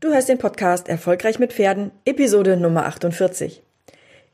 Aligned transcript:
Du 0.00 0.14
hörst 0.14 0.30
den 0.30 0.38
Podcast 0.38 0.88
Erfolgreich 0.88 1.38
mit 1.38 1.52
Pferden, 1.52 1.90
Episode 2.06 2.56
Nummer 2.56 2.86
48. 2.86 3.62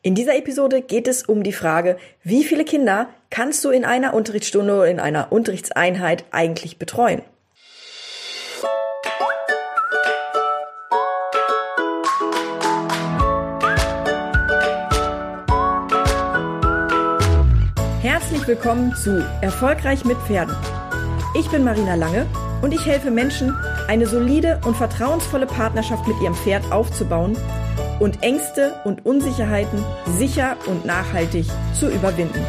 In 0.00 0.14
dieser 0.14 0.36
Episode 0.36 0.80
geht 0.80 1.08
es 1.08 1.24
um 1.24 1.42
die 1.42 1.52
Frage, 1.52 1.96
wie 2.22 2.44
viele 2.44 2.64
Kinder 2.64 3.08
kannst 3.30 3.64
du 3.64 3.70
in 3.70 3.84
einer 3.84 4.14
Unterrichtsstunde 4.14 4.72
oder 4.72 4.86
in 4.86 5.00
einer 5.00 5.32
Unterrichtseinheit 5.32 6.24
eigentlich 6.30 6.78
betreuen? 6.78 7.22
Herzlich 18.02 18.46
willkommen 18.46 18.94
zu 18.94 19.26
Erfolgreich 19.42 20.04
mit 20.04 20.16
Pferden. 20.28 20.54
Ich 21.36 21.50
bin 21.50 21.64
Marina 21.64 21.96
Lange 21.96 22.24
und 22.62 22.72
ich 22.72 22.84
helfe 22.86 23.10
Menschen, 23.10 23.54
eine 23.88 24.06
solide 24.06 24.60
und 24.64 24.76
vertrauensvolle 24.76 25.46
Partnerschaft 25.46 26.06
mit 26.06 26.20
ihrem 26.20 26.34
Pferd 26.34 26.70
aufzubauen 26.72 27.36
und 28.00 28.22
Ängste 28.22 28.80
und 28.84 29.04
Unsicherheiten 29.04 29.84
sicher 30.18 30.56
und 30.66 30.84
nachhaltig 30.84 31.46
zu 31.78 31.88
überwinden. 31.88 32.44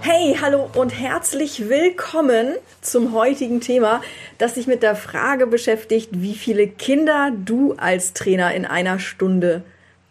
Hey, 0.00 0.36
hallo 0.40 0.70
und 0.74 0.90
herzlich 0.90 1.68
willkommen 1.68 2.54
zum 2.80 3.12
heutigen 3.14 3.60
Thema, 3.60 4.00
das 4.38 4.54
sich 4.54 4.66
mit 4.66 4.82
der 4.82 4.96
Frage 4.96 5.46
beschäftigt, 5.46 6.10
wie 6.12 6.34
viele 6.34 6.66
Kinder 6.66 7.30
du 7.44 7.74
als 7.74 8.12
Trainer 8.12 8.54
in 8.54 8.64
einer 8.64 8.98
Stunde 8.98 9.64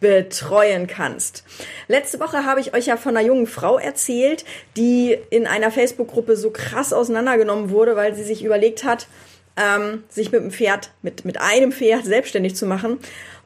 betreuen 0.04 0.86
kannst. 0.86 1.46
Letzte 1.88 2.20
Woche 2.20 2.46
habe 2.46 2.60
ich 2.60 2.74
euch 2.74 2.88
ja 2.88 2.98
von 2.98 3.16
einer 3.16 3.26
jungen 3.26 3.48
Frau 3.48 3.80
erzählt, 3.80 4.44
die 4.76 5.18
in 5.30 5.48
einer 5.48 5.72
Facebook-Gruppe 5.72 6.36
so 6.36 6.52
krass 6.52 6.92
auseinandergenommen 6.92 7.70
wurde, 7.70 7.96
weil 7.96 8.14
sie 8.14 8.24
sich 8.24 8.44
überlegt 8.44 8.84
hat, 8.84 9.08
ähm, 9.56 10.04
sich 10.10 10.34
mit 10.34 10.42
einem 10.42 10.52
Pferd, 10.52 10.92
mit, 11.04 11.24
mit 11.24 11.40
einem 11.40 11.72
Pferd 11.72 12.04
selbstständig 12.04 12.54
zu 12.56 12.66
machen. 12.66 13.00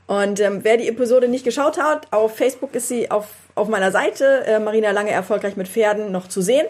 Und 0.08 0.40
ähm, 0.40 0.62
wer 0.64 0.78
die 0.78 0.88
Episode 0.88 1.28
nicht 1.28 1.44
geschaut 1.44 1.78
hat, 1.78 2.12
auf 2.12 2.36
Facebook 2.36 2.74
ist 2.74 2.88
sie 2.88 3.12
auf, 3.12 3.28
auf 3.54 3.68
meiner 3.68 3.92
Seite, 3.92 4.44
äh, 4.48 4.60
Marina 4.60 4.90
Lange 4.92 5.12
erfolgreich 5.12 5.58
mit 5.58 5.68
Pferden, 5.68 6.12
noch 6.12 6.28
zu 6.28 6.42
sehen. 6.42 6.66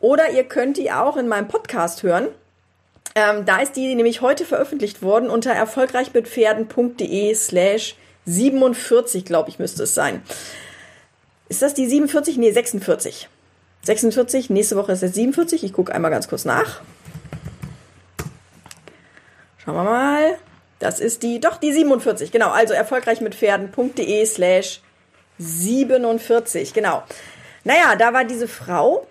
Oder 0.00 0.30
ihr 0.30 0.44
könnt 0.44 0.78
die 0.78 0.90
auch 0.90 1.18
in 1.18 1.28
meinem 1.28 1.48
Podcast 1.48 2.02
hören. 2.02 2.28
Ähm, 3.14 3.44
da 3.44 3.60
ist 3.60 3.76
die 3.76 3.94
nämlich 3.94 4.22
heute 4.22 4.46
veröffentlicht 4.46 5.02
worden 5.02 5.28
unter 5.28 5.50
erfolgreichmitpferden.de 5.50 7.34
slash 7.34 7.96
47, 8.28 9.24
glaube 9.24 9.48
ich, 9.48 9.58
müsste 9.58 9.84
es 9.84 9.94
sein. 9.94 10.22
Ist 11.48 11.62
das 11.62 11.74
die 11.74 11.86
47? 11.86 12.36
Nee, 12.36 12.52
46. 12.52 13.28
46, 13.84 14.50
nächste 14.50 14.76
Woche 14.76 14.92
ist 14.92 15.02
es 15.02 15.14
47. 15.14 15.64
Ich 15.64 15.72
gucke 15.72 15.94
einmal 15.94 16.10
ganz 16.10 16.28
kurz 16.28 16.44
nach. 16.44 16.82
Schauen 19.56 19.76
wir 19.76 19.84
mal. 19.84 20.38
Das 20.78 21.00
ist 21.00 21.22
die, 21.22 21.40
doch, 21.40 21.56
die 21.56 21.72
47. 21.72 22.30
Genau, 22.30 22.50
also 22.50 22.74
erfolgreich 22.74 23.20
mit 23.20 23.34
Pferden.de 23.34 24.26
slash 24.26 24.82
47. 25.38 26.74
Genau. 26.74 27.02
Naja, 27.64 27.96
da 27.96 28.12
war 28.12 28.24
diese 28.24 28.46
Frau, 28.46 29.06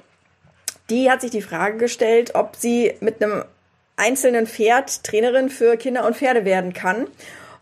die 0.90 1.09
hat 1.09 1.22
sich 1.22 1.31
die 1.31 1.42
Frage 1.42 1.78
gestellt, 1.78 2.36
ob 2.36 2.56
sie 2.56 2.94
mit 3.02 3.22
einem 3.22 3.44
einzelnen 3.98 4.48
Pferd 4.48 5.04
Trainerin 5.04 5.50
für 5.50 5.76
Kinder 5.76 6.06
und 6.06 6.16
Pferde 6.16 6.46
werden 6.46 6.74
kann. 6.74 7.08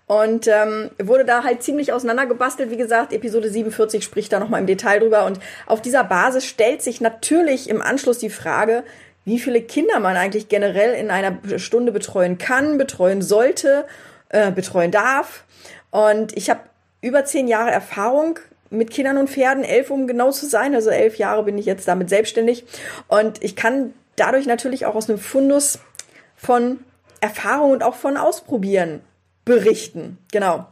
Und 0.08 0.48
ähm, 0.48 0.92
wurde 1.02 1.26
da 1.26 1.44
halt 1.44 1.64
ziemlich 1.64 1.92
auseinandergebastelt. 1.92 2.70
Wie 2.70 2.78
gesagt, 2.78 3.12
Episode 3.12 3.50
47 3.50 4.04
spricht 4.04 4.32
da 4.32 4.40
nochmal 4.40 4.62
im 4.62 4.68
Detail 4.68 5.00
drüber. 5.00 5.26
Und 5.26 5.40
auf 5.66 5.82
dieser 5.82 6.04
Basis 6.04 6.46
stellt 6.46 6.84
sich 6.84 7.02
natürlich 7.02 7.70
im 7.70 7.82
Anschluss 7.82 8.20
die 8.20 8.30
Frage, 8.30 8.84
wie 9.26 9.40
viele 9.40 9.62
Kinder 9.62 10.00
man 10.00 10.16
eigentlich 10.16 10.48
generell 10.48 10.94
in 10.94 11.10
einer 11.10 11.40
Stunde 11.58 11.92
betreuen 11.92 12.38
kann, 12.38 12.78
betreuen 12.78 13.24
sollte, 13.24 13.86
äh, 14.30 14.52
betreuen 14.52 14.92
darf. 14.92 15.44
Und 15.90 16.38
ich 16.38 16.52
habe 16.52 16.60
über 17.02 17.26
zehn 17.26 17.48
Jahre 17.48 17.72
Erfahrung 17.72 18.40
mit 18.70 18.92
Kindern 18.92 19.18
und 19.18 19.30
Pferden, 19.30 19.64
elf 19.64 19.90
um 19.90 20.06
genau 20.06 20.30
zu 20.30 20.46
sein. 20.46 20.76
Also 20.76 20.92
elf 20.92 21.18
Jahre 21.18 21.44
bin 21.44 21.58
ich 21.58 21.66
jetzt 21.66 21.88
damit 21.88 22.10
selbstständig. 22.10 22.66
Und 23.08 23.44
ich 23.44 23.56
kann 23.56 23.94
dadurch 24.16 24.46
natürlich 24.46 24.86
auch 24.86 24.94
aus 24.94 25.10
einem 25.10 25.18
Fundus 25.18 25.80
von 26.36 26.80
Erfahrung 27.22 27.72
und 27.72 27.82
auch 27.82 27.96
von 27.96 28.18
Ausprobieren 28.18 29.02
berichten. 29.46 30.18
Genau. 30.32 30.66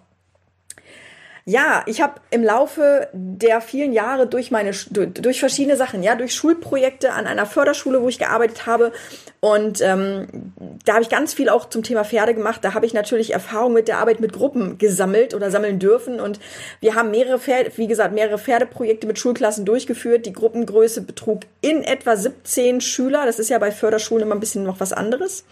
Ja, 1.45 1.84
ich 1.88 2.01
habe 2.01 2.22
im 2.29 2.41
Laufe 2.41 3.09
der 3.11 3.59
vielen 3.59 3.91
Jahre 3.91 4.28
durch 4.28 4.50
meine 4.50 4.72
durch 4.72 5.41
verschiedene 5.41 5.75
Sachen, 5.75 6.01
ja, 6.01 6.16
durch 6.16 6.34
Schulprojekte 6.34 7.12
an 7.12 7.28
einer 7.28 7.45
Förderschule, 7.45 8.01
wo 8.01 8.07
ich 8.07 8.17
gearbeitet 8.17 8.66
habe 8.66 8.94
und 9.41 9.81
ähm, 9.81 10.53
da 10.85 10.94
habe 10.94 11.03
ich 11.03 11.09
ganz 11.09 11.33
viel 11.33 11.50
auch 11.50 11.67
zum 11.67 11.83
Thema 11.83 12.06
Pferde 12.06 12.33
gemacht. 12.33 12.63
Da 12.63 12.73
habe 12.73 12.85
ich 12.85 12.94
natürlich 12.94 13.33
Erfahrung 13.33 13.73
mit 13.73 13.89
der 13.89 13.97
Arbeit 13.97 14.22
mit 14.22 14.31
Gruppen 14.31 14.78
gesammelt 14.78 15.33
oder 15.33 15.51
sammeln 15.51 15.79
dürfen 15.79 16.22
und 16.22 16.39
wir 16.79 16.95
haben 16.95 17.12
mehrere 17.12 17.39
Pferde, 17.39 17.73
wie 17.75 17.88
gesagt, 17.88 18.13
mehrere 18.13 18.38
Pferdeprojekte 18.38 19.06
mit 19.06 19.19
Schulklassen 19.19 19.66
durchgeführt. 19.66 20.25
Die 20.25 20.31
Gruppengröße 20.31 21.01
betrug 21.01 21.41
in 21.59 21.83
etwa 21.83 22.16
17 22.16 22.79
Schüler. 22.79 23.25
Das 23.25 23.38
ist 23.38 23.50
ja 23.50 23.59
bei 23.59 23.73
Förderschulen 23.73 24.23
immer 24.23 24.35
ein 24.35 24.39
bisschen 24.39 24.63
noch 24.63 24.79
was 24.79 24.94
anderes 24.94 25.44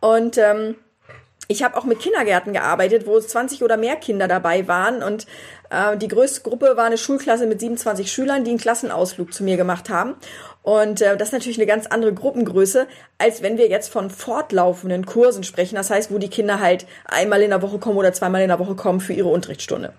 und 0.00 0.38
ähm, 0.38 0.74
ich 1.48 1.62
habe 1.62 1.76
auch 1.76 1.84
mit 1.84 2.00
Kindergärten 2.00 2.52
gearbeitet, 2.52 3.06
wo 3.06 3.18
20 3.18 3.62
oder 3.62 3.76
mehr 3.76 3.96
Kinder 3.96 4.28
dabei 4.28 4.66
waren 4.66 5.02
und 5.02 5.26
äh, 5.70 5.96
die 5.96 6.08
größte 6.08 6.42
Gruppe 6.42 6.76
war 6.76 6.84
eine 6.84 6.98
Schulklasse 6.98 7.46
mit 7.46 7.60
27 7.60 8.10
Schülern, 8.10 8.44
die 8.44 8.50
einen 8.50 8.58
Klassenausflug 8.58 9.32
zu 9.32 9.44
mir 9.44 9.56
gemacht 9.56 9.90
haben. 9.90 10.14
Und 10.62 11.02
äh, 11.02 11.16
das 11.16 11.28
ist 11.28 11.32
natürlich 11.32 11.58
eine 11.58 11.66
ganz 11.66 11.86
andere 11.86 12.14
Gruppengröße, 12.14 12.86
als 13.18 13.42
wenn 13.42 13.58
wir 13.58 13.68
jetzt 13.68 13.88
von 13.90 14.08
fortlaufenden 14.08 15.04
Kursen 15.04 15.44
sprechen. 15.44 15.74
Das 15.74 15.90
heißt, 15.90 16.10
wo 16.10 16.18
die 16.18 16.30
Kinder 16.30 16.60
halt 16.60 16.86
einmal 17.04 17.42
in 17.42 17.50
der 17.50 17.60
Woche 17.60 17.78
kommen 17.78 17.98
oder 17.98 18.12
zweimal 18.12 18.40
in 18.40 18.48
der 18.48 18.58
Woche 18.58 18.74
kommen 18.74 19.00
für 19.00 19.12
ihre 19.12 19.28
Unterrichtsstunde. 19.28 19.92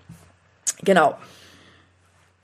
Genau. 0.82 1.16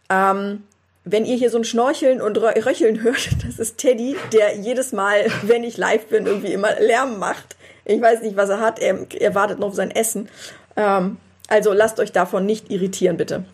Ähm, 0.08 0.62
wenn 1.04 1.24
ihr 1.24 1.36
hier 1.36 1.50
so 1.50 1.58
ein 1.58 1.64
Schnorcheln 1.64 2.20
und 2.20 2.38
Röcheln 2.38 3.02
hört, 3.02 3.30
das 3.46 3.58
ist 3.58 3.78
Teddy, 3.78 4.16
der 4.32 4.56
jedes 4.56 4.92
Mal, 4.92 5.26
wenn 5.42 5.64
ich 5.64 5.76
live 5.76 6.06
bin, 6.06 6.26
irgendwie 6.26 6.52
immer 6.52 6.78
Lärm 6.78 7.18
macht. 7.18 7.56
Ich 7.84 8.00
weiß 8.00 8.22
nicht, 8.22 8.36
was 8.36 8.48
er 8.48 8.60
hat. 8.60 8.78
Er, 8.78 9.06
er 9.12 9.34
wartet 9.34 9.58
noch 9.58 9.68
auf 9.68 9.74
sein 9.74 9.90
Essen. 9.90 10.28
Ähm, 10.76 11.18
also 11.48 11.72
lasst 11.72 12.00
euch 12.00 12.12
davon 12.12 12.46
nicht 12.46 12.70
irritieren, 12.70 13.16
bitte. 13.16 13.44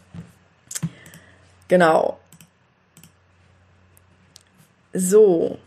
Genau. 1.68 2.18
So. 4.92 5.58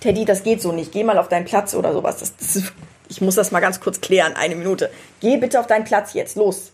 Teddy, 0.00 0.24
das 0.24 0.42
geht 0.42 0.62
so 0.62 0.72
nicht. 0.72 0.92
Geh 0.92 1.04
mal 1.04 1.18
auf 1.18 1.28
deinen 1.28 1.44
Platz 1.44 1.74
oder 1.74 1.92
sowas. 1.92 2.18
Das, 2.18 2.36
das, 2.36 2.72
ich 3.08 3.20
muss 3.20 3.34
das 3.34 3.50
mal 3.50 3.60
ganz 3.60 3.80
kurz 3.80 4.00
klären. 4.00 4.34
Eine 4.36 4.56
Minute. 4.56 4.90
Geh 5.20 5.36
bitte 5.36 5.58
auf 5.58 5.66
deinen 5.66 5.84
Platz 5.84 6.12
jetzt. 6.14 6.36
Los. 6.36 6.72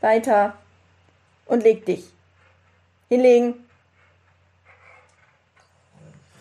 Weiter. 0.00 0.54
Und 1.46 1.62
leg 1.62 1.84
dich. 1.86 2.04
Hinlegen. 3.08 3.63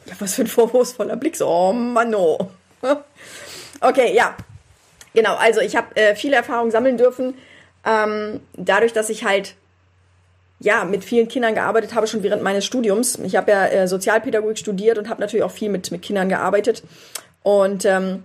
Ja, 0.05 0.13
was 0.19 0.35
für 0.35 0.43
ein 0.43 0.47
vorwurfsvoller 0.47 1.15
Blick. 1.15 1.35
So, 1.35 1.47
oh 1.47 1.73
Mann, 1.73 2.13
oh. 2.15 2.49
Okay, 3.81 4.15
ja. 4.15 4.35
Genau, 5.13 5.35
also 5.35 5.61
ich 5.61 5.75
habe 5.75 5.95
äh, 5.95 6.15
viele 6.15 6.35
Erfahrungen 6.35 6.71
sammeln 6.71 6.97
dürfen. 6.97 7.35
Ähm, 7.85 8.39
dadurch, 8.55 8.93
dass 8.93 9.09
ich 9.09 9.23
halt 9.23 9.55
ja 10.59 10.85
mit 10.85 11.03
vielen 11.03 11.27
Kindern 11.27 11.53
gearbeitet 11.53 11.93
habe, 11.93 12.07
schon 12.07 12.23
während 12.23 12.41
meines 12.41 12.65
Studiums. 12.65 13.19
Ich 13.19 13.35
habe 13.35 13.51
ja 13.51 13.65
äh, 13.67 13.87
Sozialpädagogik 13.87 14.57
studiert 14.57 14.97
und 14.97 15.09
habe 15.09 15.21
natürlich 15.21 15.43
auch 15.43 15.51
viel 15.51 15.69
mit, 15.69 15.91
mit 15.91 16.01
Kindern 16.01 16.29
gearbeitet. 16.29 16.83
Und 17.43 17.85
ähm, 17.85 18.23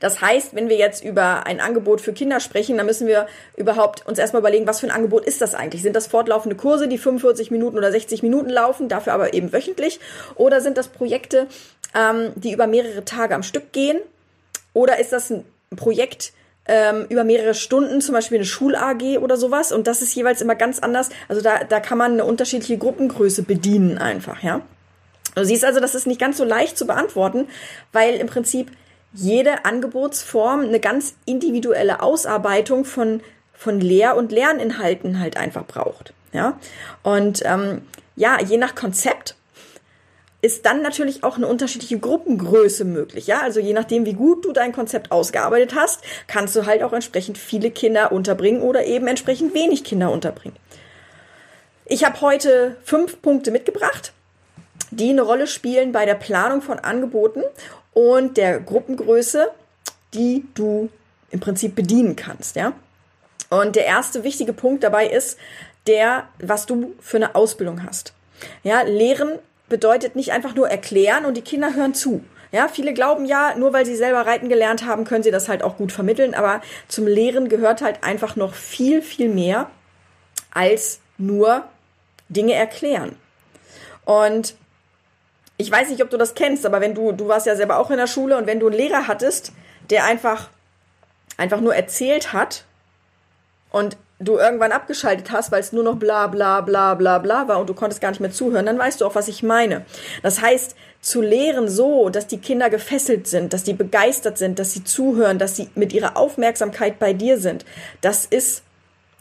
das 0.00 0.20
heißt, 0.20 0.54
wenn 0.54 0.68
wir 0.68 0.76
jetzt 0.76 1.04
über 1.04 1.46
ein 1.46 1.60
Angebot 1.60 2.00
für 2.00 2.12
Kinder 2.12 2.40
sprechen, 2.40 2.76
dann 2.76 2.86
müssen 2.86 3.06
wir 3.06 3.26
überhaupt 3.56 4.06
uns 4.06 4.18
erstmal 4.18 4.40
überlegen, 4.40 4.66
was 4.66 4.80
für 4.80 4.86
ein 4.86 4.92
Angebot 4.92 5.24
ist 5.24 5.40
das 5.40 5.54
eigentlich? 5.54 5.82
Sind 5.82 5.96
das 5.96 6.06
fortlaufende 6.06 6.56
Kurse, 6.56 6.88
die 6.88 6.98
45 6.98 7.50
Minuten 7.50 7.76
oder 7.76 7.90
60 7.90 8.22
Minuten 8.22 8.50
laufen, 8.50 8.88
dafür 8.88 9.12
aber 9.12 9.34
eben 9.34 9.52
wöchentlich? 9.52 10.00
Oder 10.34 10.60
sind 10.60 10.76
das 10.76 10.88
Projekte, 10.88 11.46
ähm, 11.94 12.32
die 12.36 12.52
über 12.52 12.66
mehrere 12.66 13.04
Tage 13.04 13.34
am 13.34 13.42
Stück 13.42 13.72
gehen? 13.72 13.98
Oder 14.72 14.98
ist 14.98 15.12
das 15.12 15.30
ein 15.30 15.44
Projekt 15.76 16.32
ähm, 16.66 17.06
über 17.08 17.24
mehrere 17.24 17.54
Stunden, 17.54 18.00
zum 18.00 18.14
Beispiel 18.14 18.38
eine 18.38 18.44
Schul-AG 18.44 19.18
oder 19.18 19.36
sowas? 19.36 19.72
Und 19.72 19.86
das 19.86 20.02
ist 20.02 20.14
jeweils 20.14 20.40
immer 20.40 20.54
ganz 20.54 20.80
anders. 20.80 21.10
Also 21.28 21.42
da, 21.42 21.64
da 21.64 21.80
kann 21.80 21.98
man 21.98 22.12
eine 22.12 22.24
unterschiedliche 22.24 22.78
Gruppengröße 22.78 23.42
bedienen 23.42 23.98
einfach, 23.98 24.42
ja? 24.42 24.62
Du 25.34 25.44
siehst 25.44 25.64
also, 25.64 25.80
das 25.80 25.94
ist 25.94 26.06
nicht 26.06 26.20
ganz 26.20 26.36
so 26.36 26.44
leicht 26.44 26.78
zu 26.78 26.86
beantworten, 26.86 27.48
weil 27.92 28.14
im 28.16 28.28
Prinzip 28.28 28.70
jede 29.14 29.64
Angebotsform 29.64 30.62
eine 30.62 30.80
ganz 30.80 31.14
individuelle 31.24 32.02
Ausarbeitung 32.02 32.84
von, 32.84 33.22
von 33.52 33.80
Lehr- 33.80 34.16
und 34.16 34.32
Lerninhalten 34.32 35.20
halt 35.20 35.36
einfach 35.36 35.64
braucht. 35.64 36.12
Ja? 36.32 36.58
Und 37.02 37.42
ähm, 37.44 37.82
ja, 38.16 38.38
je 38.40 38.58
nach 38.58 38.74
Konzept 38.74 39.36
ist 40.42 40.66
dann 40.66 40.82
natürlich 40.82 41.24
auch 41.24 41.36
eine 41.36 41.46
unterschiedliche 41.46 41.98
Gruppengröße 41.98 42.84
möglich. 42.84 43.26
Ja, 43.26 43.40
also 43.40 43.60
je 43.60 43.72
nachdem, 43.72 44.04
wie 44.04 44.12
gut 44.12 44.44
du 44.44 44.52
dein 44.52 44.72
Konzept 44.72 45.10
ausgearbeitet 45.10 45.74
hast, 45.74 46.02
kannst 46.26 46.54
du 46.54 46.66
halt 46.66 46.82
auch 46.82 46.92
entsprechend 46.92 47.38
viele 47.38 47.70
Kinder 47.70 48.12
unterbringen 48.12 48.60
oder 48.60 48.84
eben 48.84 49.06
entsprechend 49.06 49.54
wenig 49.54 49.84
Kinder 49.84 50.10
unterbringen. 50.10 50.56
Ich 51.86 52.04
habe 52.04 52.20
heute 52.20 52.76
fünf 52.84 53.22
Punkte 53.22 53.52
mitgebracht 53.52 54.12
die 54.94 55.10
eine 55.10 55.22
Rolle 55.22 55.46
spielen 55.46 55.92
bei 55.92 56.06
der 56.06 56.14
Planung 56.14 56.62
von 56.62 56.78
Angeboten 56.78 57.42
und 57.94 58.36
der 58.36 58.60
Gruppengröße, 58.60 59.50
die 60.12 60.44
du 60.54 60.90
im 61.30 61.40
Prinzip 61.40 61.74
bedienen 61.74 62.16
kannst, 62.16 62.56
ja. 62.56 62.72
Und 63.50 63.76
der 63.76 63.86
erste 63.86 64.24
wichtige 64.24 64.52
Punkt 64.52 64.84
dabei 64.84 65.06
ist 65.06 65.38
der, 65.86 66.28
was 66.38 66.66
du 66.66 66.94
für 67.00 67.16
eine 67.18 67.34
Ausbildung 67.34 67.84
hast. 67.84 68.12
Ja, 68.62 68.82
Lehren 68.82 69.38
bedeutet 69.68 70.16
nicht 70.16 70.32
einfach 70.32 70.54
nur 70.54 70.68
erklären 70.68 71.24
und 71.24 71.36
die 71.36 71.42
Kinder 71.42 71.74
hören 71.74 71.94
zu. 71.94 72.24
Ja, 72.52 72.68
viele 72.68 72.94
glauben 72.94 73.24
ja, 73.24 73.54
nur 73.56 73.72
weil 73.72 73.84
sie 73.84 73.96
selber 73.96 74.26
reiten 74.26 74.48
gelernt 74.48 74.86
haben, 74.86 75.04
können 75.04 75.24
sie 75.24 75.32
das 75.32 75.48
halt 75.48 75.62
auch 75.62 75.76
gut 75.76 75.90
vermitteln, 75.90 76.34
aber 76.34 76.62
zum 76.88 77.06
Lehren 77.06 77.48
gehört 77.48 77.82
halt 77.82 78.04
einfach 78.04 78.36
noch 78.36 78.54
viel, 78.54 79.02
viel 79.02 79.28
mehr 79.28 79.70
als 80.52 81.00
nur 81.18 81.64
Dinge 82.28 82.54
erklären. 82.54 83.16
Und 84.04 84.54
ich 85.56 85.70
weiß 85.70 85.90
nicht, 85.90 86.02
ob 86.02 86.10
du 86.10 86.16
das 86.16 86.34
kennst, 86.34 86.66
aber 86.66 86.80
wenn 86.80 86.94
du, 86.94 87.12
du 87.12 87.28
warst 87.28 87.46
ja 87.46 87.56
selber 87.56 87.78
auch 87.78 87.90
in 87.90 87.98
der 87.98 88.06
Schule 88.06 88.36
und 88.36 88.46
wenn 88.46 88.60
du 88.60 88.66
einen 88.66 88.76
Lehrer 88.76 89.06
hattest, 89.06 89.52
der 89.90 90.04
einfach, 90.04 90.48
einfach 91.36 91.60
nur 91.60 91.74
erzählt 91.74 92.32
hat 92.32 92.64
und 93.70 93.96
du 94.18 94.38
irgendwann 94.38 94.72
abgeschaltet 94.72 95.30
hast, 95.30 95.52
weil 95.52 95.60
es 95.60 95.72
nur 95.72 95.84
noch 95.84 95.96
bla 95.96 96.26
bla 96.26 96.60
bla 96.60 96.94
bla 96.94 97.18
bla 97.18 97.48
war 97.48 97.60
und 97.60 97.68
du 97.68 97.74
konntest 97.74 98.00
gar 98.00 98.10
nicht 98.10 98.20
mehr 98.20 98.30
zuhören, 98.30 98.66
dann 98.66 98.78
weißt 98.78 99.00
du 99.00 99.06
auch, 99.06 99.14
was 99.14 99.28
ich 99.28 99.42
meine. 99.42 99.84
Das 100.22 100.40
heißt, 100.40 100.76
zu 101.00 101.20
lehren 101.20 101.68
so, 101.68 102.08
dass 102.08 102.26
die 102.26 102.38
Kinder 102.38 102.70
gefesselt 102.70 103.26
sind, 103.26 103.52
dass 103.52 103.62
die 103.62 103.74
begeistert 103.74 104.38
sind, 104.38 104.58
dass 104.58 104.72
sie 104.72 104.84
zuhören, 104.84 105.38
dass 105.38 105.56
sie 105.56 105.68
mit 105.74 105.92
ihrer 105.92 106.16
Aufmerksamkeit 106.16 106.98
bei 106.98 107.12
dir 107.12 107.38
sind, 107.38 107.64
das 108.00 108.24
ist, 108.24 108.62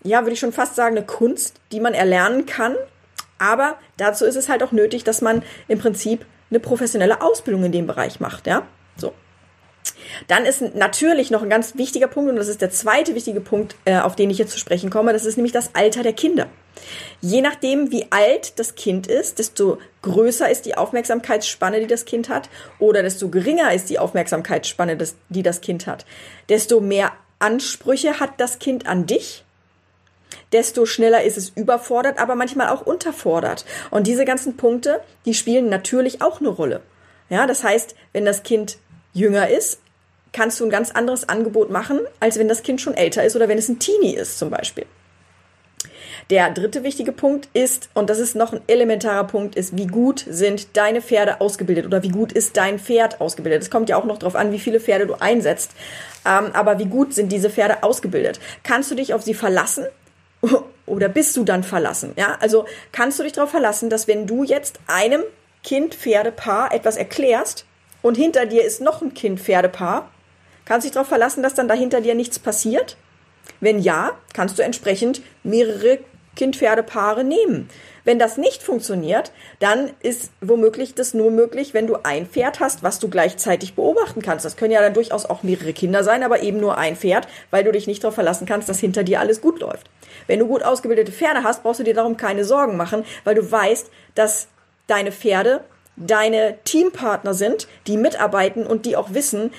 ja, 0.04 0.22
würde 0.22 0.34
ich 0.34 0.40
schon 0.40 0.54
fast 0.54 0.76
sagen, 0.76 0.96
eine 0.96 1.06
Kunst, 1.06 1.56
die 1.72 1.80
man 1.80 1.94
erlernen 1.94 2.46
kann. 2.46 2.76
Aber 3.44 3.78
dazu 3.98 4.24
ist 4.24 4.38
es 4.38 4.48
halt 4.48 4.64
auch 4.64 4.72
nötig, 4.72 5.04
dass 5.04 5.22
man 5.22 5.44
im 5.68 5.78
Prinzip 5.78 6.26
eine 6.50 6.62
professionelle 6.62 7.22
Ausbildung 7.22 7.66
in 7.66 7.74
dem 7.74 7.88
Bereich 7.88 8.22
macht, 8.22 8.48
ja. 8.48 8.66
So. 8.96 9.14
Dann 10.30 10.46
ist 10.46 10.62
natürlich 10.76 11.30
noch 11.30 11.44
ein 11.44 11.50
ganz 11.50 11.76
wichtiger 11.76 12.08
Punkt, 12.08 12.30
und 12.30 12.38
das 12.38 12.48
ist 12.48 12.62
der 12.62 12.70
zweite 12.70 13.16
wichtige 13.16 13.42
Punkt, 13.42 13.76
äh, 13.84 14.00
auf 14.00 14.16
den 14.16 14.30
ich 14.30 14.38
jetzt 14.38 14.54
zu 14.54 14.60
sprechen 14.60 14.90
komme, 14.90 15.12
das 15.12 15.26
ist 15.26 15.36
nämlich 15.36 15.52
das 15.52 15.76
Alter 15.76 16.04
der 16.04 16.14
Kinder. 16.14 16.48
Je 17.20 17.42
nachdem, 17.42 17.92
wie 17.92 18.08
alt 18.12 18.60
das 18.60 18.76
Kind 18.76 19.08
ist, 19.08 19.40
desto 19.40 19.78
größer 20.04 20.50
ist 20.50 20.66
die 20.66 20.78
Aufmerksamkeitsspanne, 20.78 21.82
die 21.82 21.88
das 21.88 22.06
Kind 22.06 22.30
hat, 22.30 22.50
oder 22.80 23.04
desto 23.04 23.28
geringer 23.28 23.74
ist 23.74 23.90
die 23.90 24.00
Aufmerksamkeitsspanne, 24.00 24.98
die 25.28 25.44
das 25.44 25.60
Kind 25.60 25.86
hat. 25.86 26.06
Desto 26.48 26.80
mehr 26.80 27.12
Ansprüche 27.40 28.22
hat 28.22 28.40
das 28.40 28.60
Kind 28.60 28.88
an 28.88 29.06
dich, 29.06 29.44
desto 30.54 30.86
schneller 30.86 31.24
ist 31.24 31.38
es 31.38 31.50
überfordert, 31.50 32.20
aber 32.20 32.36
manchmal 32.36 32.70
auch 32.70 32.86
unterfordert. 32.86 33.66
Und 33.92 34.08
diese 34.08 34.26
ganzen 34.26 34.56
Punkte, 34.56 35.02
die 35.26 35.34
spielen 35.34 35.70
natürlich 35.70 36.22
auch 36.22 36.40
eine 36.40 36.50
Rolle. 36.50 36.82
Ja, 37.30 37.48
das 37.48 37.64
heißt, 37.64 37.96
wenn 38.14 38.26
das 38.26 38.44
Kind 38.44 38.78
jünger 39.14 39.50
ist, 39.50 39.80
kannst 40.32 40.60
du 40.60 40.66
ein 40.66 40.70
ganz 40.70 40.92
anderes 40.92 41.28
Angebot 41.30 41.70
machen, 41.70 42.00
als 42.20 42.40
wenn 42.40 42.48
das 42.48 42.64
Kind 42.64 42.82
schon 42.82 42.96
älter 42.96 43.24
ist 43.24 43.36
oder 43.36 43.48
wenn 43.48 43.58
es 43.58 43.70
ein 43.70 43.80
Teenie 43.80 44.16
ist 44.16 44.40
zum 44.40 44.50
Beispiel. 44.50 44.86
Der 46.30 46.50
dritte 46.52 46.84
wichtige 46.84 47.12
Punkt 47.12 47.50
ist, 47.54 47.90
und 47.94 48.10
das 48.10 48.20
ist 48.20 48.36
noch 48.36 48.54
ein 48.54 48.62
elementarer 48.68 49.26
Punkt, 49.26 49.56
ist, 49.56 49.78
wie 49.78 49.88
gut 49.88 50.24
sind 50.28 50.78
deine 50.78 51.02
Pferde 51.02 51.42
ausgebildet 51.42 51.86
oder 51.86 52.02
wie 52.02 52.10
gut 52.10 52.32
ist 52.32 52.56
dein 52.56 52.80
Pferd 52.80 53.20
ausgebildet. 53.20 53.62
Es 53.62 53.70
kommt 53.70 53.90
ja 53.90 53.98
auch 53.98 54.06
noch 54.06 54.18
darauf 54.18 54.36
an, 54.36 54.52
wie 54.52 54.60
viele 54.60 54.80
Pferde 54.80 55.06
du 55.06 55.16
einsetzt. 55.16 55.72
Ähm, 56.26 56.52
aber 56.54 56.80
wie 56.80 56.86
gut 56.86 57.14
sind 57.14 57.32
diese 57.32 57.50
Pferde 57.50 57.84
ausgebildet? 57.84 58.40
Kannst 58.64 58.90
du 58.90 58.96
dich 58.96 59.14
auf 59.14 59.22
sie 59.22 59.34
verlassen? 59.34 59.86
Oder 60.86 61.10
bist 61.10 61.38
du 61.38 61.44
dann 61.44 61.64
verlassen? 61.64 62.14
Ja, 62.18 62.38
also 62.40 62.66
kannst 62.92 63.20
du 63.20 63.24
dich 63.24 63.32
darauf 63.32 63.52
verlassen, 63.52 63.90
dass 63.90 64.08
wenn 64.08 64.28
du 64.28 64.44
jetzt 64.44 64.80
einem 64.88 65.24
Kind-Pferdepaar 65.64 66.74
etwas 66.74 66.98
erklärst, 66.98 67.66
und 68.04 68.18
hinter 68.18 68.46
dir 68.46 68.64
ist 68.64 68.82
noch 68.82 69.02
ein 69.02 69.14
Kind-Pferdepaar, 69.14 70.12
kannst 70.66 70.84
du 70.84 70.90
dich 70.90 70.94
darauf 70.94 71.08
verlassen, 71.08 71.42
dass 71.42 71.56
dann 71.56 71.70
dahinter 71.70 72.02
dir 72.02 72.14
nichts 72.16 72.38
passiert? 72.38 72.98
Wenn 73.62 73.80
ja, 73.80 74.12
kannst 74.34 74.60
du 74.60 74.64
entsprechend 74.64 75.22
mehrere 75.44 76.00
Kind-Pferdepaare 76.36 77.24
nehmen. 77.24 77.70
Wenn 78.04 78.20
das 78.20 78.38
nicht 78.38 78.62
funktioniert, 78.62 79.32
dann 79.60 79.92
ist 80.02 80.32
womöglich 80.42 80.96
das 80.96 81.14
nur 81.14 81.32
möglich, 81.32 81.74
wenn 81.74 81.88
du 81.88 81.96
ein 82.04 82.26
Pferd 82.28 82.60
hast, 82.60 82.84
was 82.84 83.00
du 83.00 83.08
gleichzeitig 83.08 83.76
beobachten 83.76 84.22
kannst. 84.22 84.44
Das 84.44 84.58
können 84.58 84.72
ja 84.72 84.82
dann 84.82 84.94
durchaus 84.94 85.26
auch 85.26 85.44
mehrere 85.44 85.72
Kinder 85.72 86.04
sein, 86.04 86.24
aber 86.24 86.44
eben 86.44 86.60
nur 86.60 86.78
ein 86.78 86.98
Pferd, 86.98 87.28
weil 87.52 87.64
du 87.64 87.72
dich 87.72 87.88
nicht 87.88 88.04
darauf 88.04 88.16
verlassen 88.16 88.46
kannst, 88.46 88.68
dass 88.68 88.80
hinter 88.80 89.04
dir 89.04 89.22
alles 89.22 89.40
gut 89.40 89.62
läuft. 89.62 89.90
Wenn 90.28 90.40
du 90.40 90.48
gut 90.48 90.64
ausgebildete 90.64 91.12
Pferde 91.12 91.44
hast, 91.44 91.64
brauchst 91.64 91.80
du 91.80 91.84
dir 91.84 91.94
darum 91.94 92.18
keine 92.18 92.46
Sorgen 92.46 92.78
machen, 92.78 93.06
weil 93.24 93.36
du 93.36 93.52
weißt, 93.52 93.90
dass 94.16 94.48
deine 94.88 95.12
Pferde 95.12 95.62
deine 95.96 96.58
Teampartner 96.64 97.34
sind, 97.34 97.68
die 97.88 97.98
mitarbeiten 97.98 98.66
und 98.66 98.86
die 98.86 98.96
auch 98.96 99.14
wissen, 99.14 99.52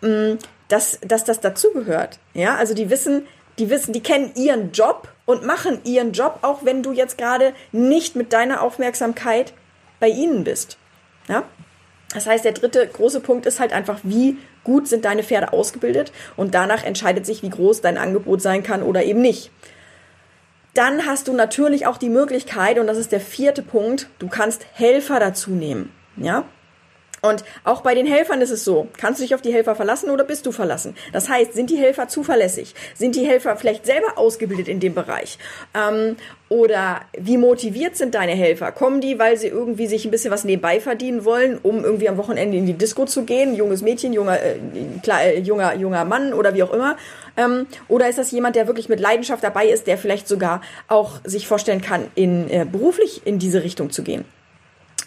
mm, 0.00 0.34
dass, 0.68 0.98
dass 1.02 1.24
das 1.24 1.40
dazugehört. 1.40 2.18
Ja, 2.34 2.56
also 2.56 2.74
die 2.74 2.88
wissen, 2.88 3.26
die 3.58 3.68
wissen, 3.68 3.92
die 3.92 4.02
kennen 4.02 4.32
ihren 4.34 4.72
Job 4.72 5.08
und 5.26 5.44
machen 5.44 5.80
ihren 5.84 6.12
Job, 6.12 6.38
auch 6.42 6.64
wenn 6.64 6.82
du 6.82 6.92
jetzt 6.92 7.18
gerade 7.18 7.52
nicht 7.70 8.16
mit 8.16 8.32
deiner 8.32 8.62
Aufmerksamkeit 8.62 9.52
bei 10.00 10.08
ihnen 10.08 10.44
bist. 10.44 10.78
Ja? 11.28 11.44
Das 12.14 12.26
heißt, 12.26 12.44
der 12.44 12.52
dritte 12.52 12.86
große 12.86 13.20
Punkt 13.20 13.46
ist 13.46 13.60
halt 13.60 13.72
einfach, 13.72 14.00
wie 14.02 14.38
gut 14.64 14.88
sind 14.88 15.04
deine 15.04 15.22
Pferde 15.22 15.52
ausgebildet 15.52 16.12
und 16.36 16.54
danach 16.54 16.84
entscheidet 16.84 17.26
sich, 17.26 17.42
wie 17.42 17.50
groß 17.50 17.80
dein 17.80 17.98
Angebot 17.98 18.40
sein 18.42 18.62
kann 18.62 18.82
oder 18.82 19.04
eben 19.04 19.20
nicht. 19.20 19.50
Dann 20.74 21.06
hast 21.06 21.28
du 21.28 21.34
natürlich 21.34 21.86
auch 21.86 21.98
die 21.98 22.08
Möglichkeit, 22.08 22.78
und 22.78 22.86
das 22.86 22.96
ist 22.96 23.12
der 23.12 23.20
vierte 23.20 23.62
Punkt, 23.62 24.08
du 24.18 24.28
kannst 24.28 24.64
Helfer 24.72 25.20
dazu 25.20 25.50
nehmen. 25.50 25.92
Ja? 26.16 26.44
Und 27.24 27.44
auch 27.62 27.82
bei 27.82 27.94
den 27.94 28.04
Helfern 28.06 28.40
ist 28.40 28.50
es 28.50 28.64
so, 28.64 28.88
kannst 28.98 29.20
du 29.20 29.22
dich 29.22 29.32
auf 29.36 29.40
die 29.40 29.52
Helfer 29.52 29.76
verlassen 29.76 30.10
oder 30.10 30.24
bist 30.24 30.44
du 30.44 30.50
verlassen? 30.50 30.96
Das 31.12 31.28
heißt, 31.28 31.54
sind 31.54 31.70
die 31.70 31.76
Helfer 31.76 32.08
zuverlässig? 32.08 32.74
Sind 32.96 33.14
die 33.14 33.24
Helfer 33.24 33.54
vielleicht 33.54 33.86
selber 33.86 34.18
ausgebildet 34.18 34.66
in 34.66 34.80
dem 34.80 34.92
Bereich? 34.92 35.38
Ähm, 35.72 36.16
oder 36.48 37.02
wie 37.16 37.36
motiviert 37.36 37.96
sind 37.96 38.16
deine 38.16 38.32
Helfer? 38.32 38.72
Kommen 38.72 39.00
die, 39.00 39.20
weil 39.20 39.36
sie 39.36 39.46
irgendwie 39.46 39.86
sich 39.86 40.04
ein 40.04 40.10
bisschen 40.10 40.32
was 40.32 40.42
nebenbei 40.42 40.80
verdienen 40.80 41.24
wollen, 41.24 41.60
um 41.62 41.84
irgendwie 41.84 42.08
am 42.08 42.16
Wochenende 42.16 42.56
in 42.58 42.66
die 42.66 42.72
Disco 42.72 43.04
zu 43.04 43.22
gehen? 43.22 43.54
Junges 43.54 43.82
Mädchen, 43.82 44.12
junger, 44.12 44.42
äh, 44.42 44.56
klar, 45.00 45.22
äh, 45.22 45.38
junger, 45.38 45.76
junger 45.76 46.04
Mann 46.04 46.34
oder 46.34 46.54
wie 46.54 46.64
auch 46.64 46.72
immer. 46.72 46.96
Ähm, 47.36 47.68
oder 47.86 48.08
ist 48.08 48.18
das 48.18 48.32
jemand, 48.32 48.56
der 48.56 48.66
wirklich 48.66 48.88
mit 48.88 48.98
Leidenschaft 48.98 49.44
dabei 49.44 49.68
ist, 49.68 49.86
der 49.86 49.96
vielleicht 49.96 50.26
sogar 50.26 50.60
auch 50.88 51.20
sich 51.22 51.46
vorstellen 51.46 51.82
kann, 51.82 52.08
in, 52.16 52.50
äh, 52.50 52.66
beruflich 52.70 53.22
in 53.24 53.38
diese 53.38 53.62
Richtung 53.62 53.90
zu 53.90 54.02
gehen? 54.02 54.24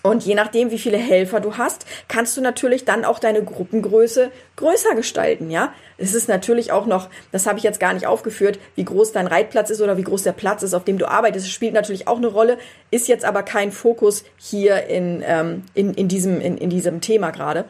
Und 0.05 0.23
je 0.23 0.35
nachdem, 0.35 0.69
wie 0.69 0.77
viele 0.77 0.97
Helfer 0.97 1.39
du 1.39 1.57
hast, 1.57 1.87
kannst 2.07 2.37
du 2.37 2.41
natürlich 2.41 2.85
dann 2.85 3.05
auch 3.05 3.17
deine 3.17 3.43
Gruppengröße 3.43 4.29
größer 4.55 4.93
gestalten, 4.93 5.49
ja? 5.49 5.73
Es 5.97 6.13
ist 6.13 6.29
natürlich 6.29 6.71
auch 6.71 6.85
noch, 6.85 7.09
das 7.31 7.47
habe 7.47 7.57
ich 7.57 7.63
jetzt 7.63 7.79
gar 7.79 7.91
nicht 7.91 8.05
aufgeführt, 8.05 8.59
wie 8.75 8.85
groß 8.85 9.13
dein 9.13 9.25
Reitplatz 9.25 9.71
ist 9.71 9.81
oder 9.81 9.97
wie 9.97 10.03
groß 10.03 10.21
der 10.21 10.33
Platz 10.33 10.61
ist, 10.61 10.75
auf 10.75 10.83
dem 10.83 10.99
du 10.99 11.09
arbeitest. 11.09 11.49
Spielt 11.49 11.73
natürlich 11.73 12.07
auch 12.07 12.17
eine 12.17 12.27
Rolle, 12.27 12.59
ist 12.91 13.07
jetzt 13.07 13.25
aber 13.25 13.41
kein 13.41 13.71
Fokus 13.71 14.25
hier 14.37 14.85
in, 14.85 15.23
ähm, 15.25 15.63
in, 15.73 15.95
in, 15.95 16.07
diesem, 16.07 16.39
in, 16.39 16.55
in 16.59 16.69
diesem 16.69 17.01
Thema 17.01 17.31
gerade, 17.31 17.65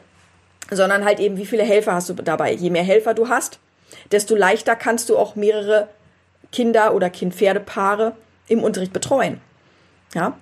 sondern 0.70 1.06
halt 1.06 1.22
eben, 1.22 1.38
wie 1.38 1.46
viele 1.46 1.64
Helfer 1.64 1.94
hast 1.94 2.10
du 2.10 2.16
dabei. 2.16 2.52
Je 2.52 2.70
mehr 2.70 2.84
Helfer 2.84 3.14
du 3.14 3.30
hast, 3.30 3.60
desto 4.12 4.36
leichter 4.36 4.76
kannst 4.76 5.08
du 5.08 5.18
auch 5.18 5.38
mehrere 5.38 5.88
Kinder 6.52 6.96
oder 6.96 7.10
Kind-Pferdepaare 7.10 8.12
im 8.50 8.62
Unterricht 8.62 8.92
betreuen. 8.92 9.40
Ja, 10.14 10.38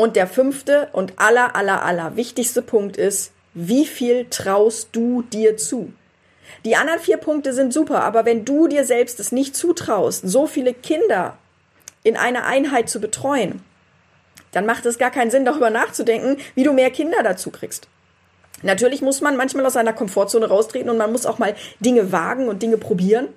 und 0.00 0.16
der 0.16 0.26
fünfte 0.26 0.88
und 0.92 1.12
aller, 1.16 1.54
aller, 1.54 1.84
aller 1.84 2.16
wichtigste 2.16 2.62
Punkt 2.62 2.96
ist, 2.96 3.32
wie 3.52 3.84
viel 3.84 4.26
traust 4.30 4.88
du 4.92 5.20
dir 5.20 5.58
zu? 5.58 5.92
Die 6.64 6.74
anderen 6.74 7.00
vier 7.00 7.18
Punkte 7.18 7.52
sind 7.52 7.74
super, 7.74 8.02
aber 8.02 8.24
wenn 8.24 8.46
du 8.46 8.66
dir 8.66 8.84
selbst 8.84 9.20
es 9.20 9.30
nicht 9.30 9.54
zutraust, 9.54 10.22
so 10.26 10.46
viele 10.46 10.72
Kinder 10.72 11.36
in 12.02 12.16
einer 12.16 12.46
Einheit 12.46 12.88
zu 12.88 12.98
betreuen, 12.98 13.62
dann 14.52 14.64
macht 14.64 14.86
es 14.86 14.96
gar 14.96 15.10
keinen 15.10 15.30
Sinn, 15.30 15.44
darüber 15.44 15.68
nachzudenken, 15.68 16.38
wie 16.54 16.64
du 16.64 16.72
mehr 16.72 16.90
Kinder 16.90 17.22
dazu 17.22 17.50
kriegst. 17.50 17.86
Natürlich 18.62 19.02
muss 19.02 19.20
man 19.20 19.36
manchmal 19.36 19.66
aus 19.66 19.74
seiner 19.74 19.92
Komfortzone 19.92 20.48
raustreten 20.48 20.88
und 20.88 20.96
man 20.96 21.12
muss 21.12 21.26
auch 21.26 21.38
mal 21.38 21.54
Dinge 21.78 22.10
wagen 22.10 22.48
und 22.48 22.62
Dinge 22.62 22.78
probieren. 22.78 23.28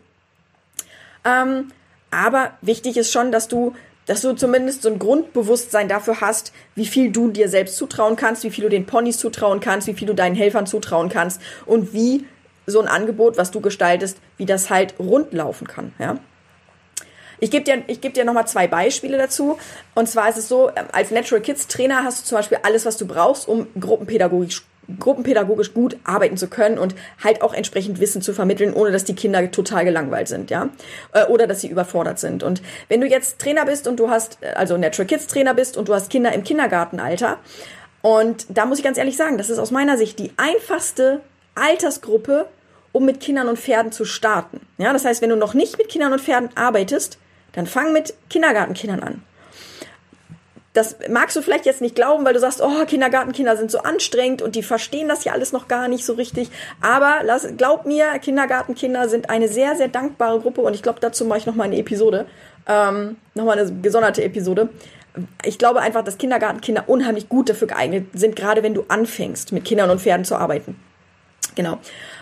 Ähm, 1.25 1.71
aber 2.09 2.57
wichtig 2.61 2.95
ist 2.95 3.11
schon, 3.11 3.33
dass 3.33 3.49
du 3.49 3.75
dass 4.05 4.21
du 4.21 4.33
zumindest 4.33 4.81
so 4.81 4.89
ein 4.89 4.99
Grundbewusstsein 4.99 5.87
dafür 5.87 6.21
hast, 6.21 6.53
wie 6.75 6.85
viel 6.85 7.11
du 7.11 7.29
dir 7.29 7.49
selbst 7.49 7.77
zutrauen 7.77 8.15
kannst, 8.15 8.43
wie 8.43 8.51
viel 8.51 8.63
du 8.63 8.69
den 8.69 8.85
Ponys 8.85 9.17
zutrauen 9.17 9.59
kannst, 9.59 9.87
wie 9.87 9.93
viel 9.93 10.07
du 10.07 10.15
deinen 10.15 10.35
Helfern 10.35 10.65
zutrauen 10.65 11.09
kannst 11.09 11.41
und 11.65 11.93
wie 11.93 12.25
so 12.65 12.79
ein 12.81 12.87
Angebot, 12.87 13.37
was 13.37 13.51
du 13.51 13.61
gestaltest, 13.61 14.17
wie 14.37 14.45
das 14.45 14.69
halt 14.69 14.95
rund 14.99 15.33
laufen 15.33 15.67
kann, 15.67 15.93
ja. 15.99 16.17
Ich 17.39 17.51
gebe 17.51 17.65
dir, 17.65 17.83
ich 17.87 17.99
geb 17.99 18.13
dir 18.13 18.23
nochmal 18.23 18.47
zwei 18.47 18.67
Beispiele 18.67 19.17
dazu. 19.17 19.57
Und 19.95 20.07
zwar 20.07 20.29
ist 20.29 20.37
es 20.37 20.47
so, 20.47 20.71
als 20.93 21.11
Natural 21.11 21.41
Kids 21.41 21.67
Trainer 21.67 22.05
hast 22.05 22.21
du 22.21 22.25
zum 22.29 22.37
Beispiel 22.37 22.59
alles, 22.63 22.85
was 22.85 22.95
du 22.95 23.05
brauchst, 23.05 23.49
um 23.49 23.67
Gruppenpädagogik 23.77 24.61
gruppenpädagogisch 24.99 25.73
gut 25.73 25.97
arbeiten 26.03 26.37
zu 26.37 26.47
können 26.47 26.77
und 26.77 26.95
halt 27.23 27.41
auch 27.41 27.53
entsprechend 27.53 27.99
Wissen 27.99 28.21
zu 28.21 28.33
vermitteln, 28.33 28.73
ohne 28.73 28.91
dass 28.91 29.03
die 29.03 29.15
Kinder 29.15 29.49
total 29.51 29.85
gelangweilt 29.85 30.27
sind, 30.27 30.49
ja, 30.49 30.69
äh, 31.13 31.25
oder 31.25 31.47
dass 31.47 31.61
sie 31.61 31.67
überfordert 31.67 32.19
sind. 32.19 32.43
Und 32.43 32.61
wenn 32.89 33.01
du 33.01 33.07
jetzt 33.07 33.39
Trainer 33.39 33.65
bist 33.65 33.87
und 33.87 33.99
du 33.99 34.09
hast, 34.09 34.37
äh, 34.41 34.47
also 34.55 34.77
Natural 34.77 35.07
Kids 35.07 35.27
Trainer 35.27 35.53
bist 35.53 35.77
und 35.77 35.87
du 35.87 35.93
hast 35.93 36.09
Kinder 36.09 36.33
im 36.33 36.43
Kindergartenalter 36.43 37.37
Und 38.01 38.45
da 38.49 38.65
muss 38.65 38.79
ich 38.79 38.83
ganz 38.83 38.97
ehrlich 38.97 39.15
sagen, 39.15 39.37
das 39.37 39.49
ist 39.49 39.59
aus 39.59 39.71
meiner 39.71 39.97
Sicht 39.97 40.19
die 40.19 40.33
einfachste 40.35 41.21
Altersgruppe, 41.55 42.47
um 42.91 43.05
mit 43.05 43.21
Kindern 43.21 43.47
und 43.47 43.57
Pferden 43.57 43.91
zu 43.91 44.03
starten. 44.05 44.59
Ja, 44.77 44.91
das 44.91 45.05
heißt, 45.05 45.21
wenn 45.21 45.29
du 45.29 45.37
noch 45.37 45.53
nicht 45.53 45.77
mit 45.77 45.87
Kindern 45.87 46.11
und 46.11 46.21
Pferden 46.21 46.49
arbeitest, 46.55 47.17
dann 47.53 47.65
fang 47.65 47.93
mit 47.93 48.13
Kindergartenkindern 48.29 48.99
an. 48.99 49.23
Das 50.73 50.95
magst 51.07 51.35
du 51.35 51.41
vielleicht 51.41 51.67
jetzt 51.67 51.81
nicht 51.81 51.95
glauben, 51.95 52.25
weil 52.25 52.33
du 52.33 52.39
sagst, 52.39 52.59
oh, 52.61 52.85
Kindergartenkinder 52.85 53.55
sind 53.55 53.69
so 53.69 53.79
anstrengend 53.79 54.41
und 54.41 54.55
die 54.55 54.63
verstehen 54.63 55.07
das 55.07 55.23
ja 55.23 55.31
alles 55.31 55.51
noch 55.51 55.67
gar 55.67 55.87
nicht 55.87 56.03
so 56.03 56.13
richtig. 56.13 56.49
Aber 56.81 57.19
lass, 57.23 57.47
glaub 57.57 57.85
mir, 57.85 58.17
Kindergartenkinder 58.19 59.07
sind 59.07 59.29
eine 59.29 59.47
sehr, 59.47 59.75
sehr 59.75 59.87
dankbare 59.87 60.39
Gruppe 60.39 60.61
und 60.61 60.73
ich 60.73 60.81
glaube, 60.81 60.99
dazu 60.99 61.25
mache 61.25 61.39
ich 61.39 61.45
nochmal 61.45 61.67
eine 61.67 61.77
Episode, 61.77 62.25
ähm, 62.67 63.17
nochmal 63.35 63.59
eine 63.59 63.71
gesonderte 63.81 64.23
Episode. 64.23 64.69
Ich 65.45 65.59
glaube 65.59 65.81
einfach, 65.81 66.03
dass 66.03 66.17
Kindergartenkinder 66.17 66.85
unheimlich 66.87 67.29
gut 67.29 67.49
dafür 67.49 67.67
geeignet 67.67 68.07
sind, 68.13 68.35
gerade 68.35 68.63
wenn 68.63 68.73
du 68.73 68.85
anfängst, 68.87 69.51
mit 69.51 69.65
Kindern 69.65 69.91
und 69.91 70.01
Pferden 70.01 70.25
zu 70.25 70.35
arbeiten. 70.35 70.75
Genau. 71.55 71.77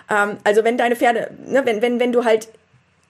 Ähm, 0.10 0.38
also 0.44 0.66
wenn 0.66 0.78
deine 0.78 0.98
Pferde, 0.98 1.32
ne, 1.46 1.62
wenn, 1.66 1.82
wenn, 1.82 2.02
wenn 2.02 2.12
du 2.12 2.26
halt 2.26 2.50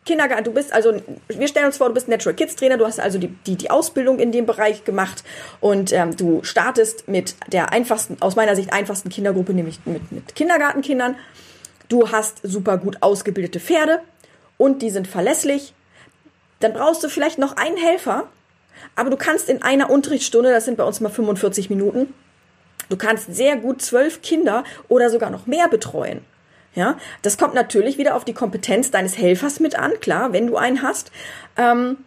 Kindergarten, 0.03 0.43
du 0.43 0.51
bist 0.51 0.73
also, 0.73 0.99
wir 1.27 1.47
stellen 1.47 1.67
uns 1.67 1.77
vor, 1.77 1.87
du 1.87 1.93
bist 1.93 2.07
Natural 2.07 2.35
Kids 2.35 2.55
Trainer, 2.55 2.77
du 2.77 2.85
hast 2.85 2.99
also 2.99 3.19
die, 3.19 3.27
die, 3.27 3.55
die 3.55 3.69
Ausbildung 3.69 4.17
in 4.17 4.31
dem 4.31 4.47
Bereich 4.47 4.83
gemacht 4.83 5.23
und 5.59 5.93
ähm, 5.93 6.17
du 6.17 6.43
startest 6.43 7.07
mit 7.07 7.35
der 7.51 7.71
einfachsten, 7.71 8.17
aus 8.19 8.35
meiner 8.35 8.55
Sicht 8.55 8.73
einfachsten 8.73 9.09
Kindergruppe, 9.09 9.53
nämlich 9.53 9.79
mit, 9.85 10.11
mit 10.11 10.33
Kindergartenkindern. 10.33 11.15
Du 11.87 12.11
hast 12.11 12.39
super 12.41 12.77
gut 12.77 12.97
ausgebildete 13.01 13.59
Pferde 13.59 14.01
und 14.57 14.81
die 14.81 14.89
sind 14.89 15.07
verlässlich. 15.07 15.73
Dann 16.61 16.73
brauchst 16.73 17.03
du 17.03 17.09
vielleicht 17.09 17.37
noch 17.37 17.57
einen 17.57 17.77
Helfer, 17.77 18.27
aber 18.95 19.11
du 19.11 19.17
kannst 19.17 19.49
in 19.49 19.61
einer 19.61 19.91
Unterrichtsstunde, 19.91 20.51
das 20.51 20.65
sind 20.65 20.77
bei 20.77 20.83
uns 20.83 20.99
mal 20.99 21.09
45 21.09 21.69
Minuten, 21.69 22.11
du 22.89 22.97
kannst 22.97 23.35
sehr 23.35 23.55
gut 23.55 23.83
zwölf 23.83 24.23
Kinder 24.23 24.63
oder 24.87 25.11
sogar 25.11 25.29
noch 25.29 25.45
mehr 25.45 25.67
betreuen. 25.67 26.25
Ja, 26.73 26.97
das 27.21 27.37
kommt 27.37 27.53
natürlich 27.53 27.97
wieder 27.97 28.15
auf 28.15 28.23
die 28.23 28.33
Kompetenz 28.33 28.91
deines 28.91 29.17
Helfers 29.17 29.59
mit 29.59 29.75
an, 29.75 29.91
klar, 29.99 30.31
wenn 30.31 30.47
du 30.47 30.55
einen 30.55 30.81
hast. 30.81 31.11
Ähm, 31.57 31.97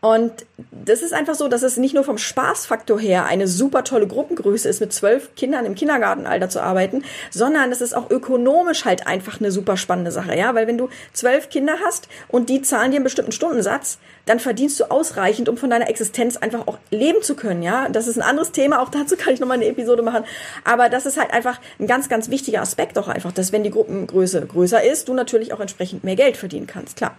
und 0.00 0.32
das 0.70 1.02
ist 1.02 1.12
einfach 1.12 1.34
so, 1.34 1.48
dass 1.48 1.62
es 1.62 1.76
nicht 1.76 1.94
nur 1.94 2.04
vom 2.04 2.16
Spaßfaktor 2.16 2.98
her 2.98 3.26
eine 3.26 3.46
super 3.46 3.84
tolle 3.84 4.06
Gruppengröße 4.06 4.68
ist, 4.68 4.80
mit 4.80 4.92
zwölf 4.94 5.34
Kindern 5.34 5.66
im 5.66 5.74
Kindergartenalter 5.74 6.48
zu 6.48 6.62
arbeiten, 6.62 7.04
sondern 7.30 7.70
es 7.70 7.82
ist 7.82 7.94
auch 7.94 8.10
ökonomisch 8.10 8.86
halt 8.86 9.06
einfach 9.06 9.40
eine 9.40 9.50
super 9.50 9.76
spannende 9.76 10.10
Sache, 10.10 10.36
ja, 10.36 10.54
weil 10.54 10.66
wenn 10.66 10.78
du 10.78 10.88
zwölf 11.12 11.50
Kinder 11.50 11.74
hast 11.84 12.08
und 12.28 12.48
die 12.48 12.62
zahlen 12.62 12.92
dir 12.92 12.96
einen 12.96 13.04
bestimmten 13.04 13.32
Stundensatz, 13.32 13.98
dann 14.24 14.40
verdienst 14.40 14.80
du 14.80 14.90
ausreichend, 14.90 15.48
um 15.48 15.58
von 15.58 15.68
deiner 15.68 15.90
Existenz 15.90 16.38
einfach 16.38 16.66
auch 16.66 16.78
leben 16.90 17.22
zu 17.22 17.34
können, 17.34 17.62
ja. 17.62 17.88
Das 17.90 18.06
ist 18.06 18.16
ein 18.16 18.22
anderes 18.22 18.52
Thema, 18.52 18.80
auch 18.80 18.88
dazu 18.88 19.16
kann 19.16 19.34
ich 19.34 19.40
nochmal 19.40 19.58
eine 19.58 19.66
Episode 19.66 20.02
machen, 20.02 20.24
aber 20.64 20.88
das 20.88 21.04
ist 21.04 21.20
halt 21.20 21.32
einfach 21.32 21.60
ein 21.78 21.86
ganz, 21.86 22.08
ganz 22.08 22.30
wichtiger 22.30 22.62
Aspekt 22.62 22.96
auch 22.98 23.08
einfach, 23.08 23.32
dass 23.32 23.52
wenn 23.52 23.64
die 23.64 23.70
Gruppengröße 23.70 24.46
größer 24.46 24.82
ist, 24.82 25.08
du 25.08 25.14
natürlich 25.14 25.52
auch 25.52 25.60
entsprechend 25.60 26.04
mehr 26.04 26.16
Geld 26.16 26.38
verdienen 26.38 26.66
kannst, 26.66 26.96
klar. 26.96 27.14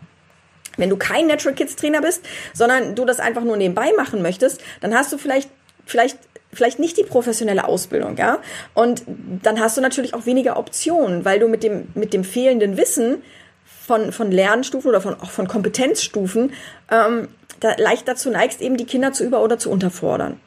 Wenn 0.78 0.90
du 0.90 0.98
kein 0.98 1.28
Natural 1.28 1.56
Kids 1.56 1.75
Trainer 1.75 2.01
bist, 2.01 2.24
sondern 2.54 2.96
du 2.96 3.06
das 3.06 3.20
einfach 3.20 3.44
nur 3.44 3.58
nebenbei 3.58 3.92
machen 3.98 4.22
möchtest, 4.22 4.62
dann 4.80 4.94
hast 4.94 5.12
du 5.12 5.18
vielleicht, 5.18 5.50
vielleicht 5.86 6.18
vielleicht 6.54 6.80
nicht 6.80 6.98
die 6.98 7.04
professionelle 7.04 7.66
Ausbildung, 7.66 8.18
ja. 8.18 8.40
Und 8.74 9.04
dann 9.08 9.60
hast 9.60 9.78
du 9.78 9.82
natürlich 9.82 10.13
auch 10.13 10.25
weniger 10.25 10.58
Optionen, 10.58 11.25
weil 11.25 11.40
du 11.40 11.48
mit 11.48 11.63
dem, 11.63 11.88
mit 11.94 12.13
dem 12.13 12.24
fehlenden 12.24 12.78
Wissen 12.78 13.24
von, 13.66 14.12
von 14.12 14.32
Lernstufen 14.32 14.90
oder 14.90 15.01
von, 15.01 15.16
auch 15.16 15.32
von 15.32 15.48
Kompetenzstufen 15.48 16.54
ähm, 16.90 17.30
da 17.60 17.75
leicht 17.78 18.08
dazu 18.08 18.30
neigst, 18.30 18.62
eben 18.62 18.78
die 18.78 18.86
Kinder 18.86 19.13
zu 19.13 19.24
über- 19.24 19.42
oder 19.42 19.58
zu 19.58 19.70
unterfordern. 19.70 20.40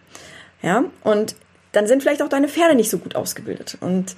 Ja, 0.62 0.84
und 1.02 1.36
dann 1.72 1.86
sind 1.86 2.02
vielleicht 2.02 2.22
auch 2.22 2.28
deine 2.28 2.48
Pferde 2.48 2.74
nicht 2.74 2.90
so 2.90 2.98
gut 2.98 3.16
ausgebildet. 3.16 3.76
Und 3.80 4.16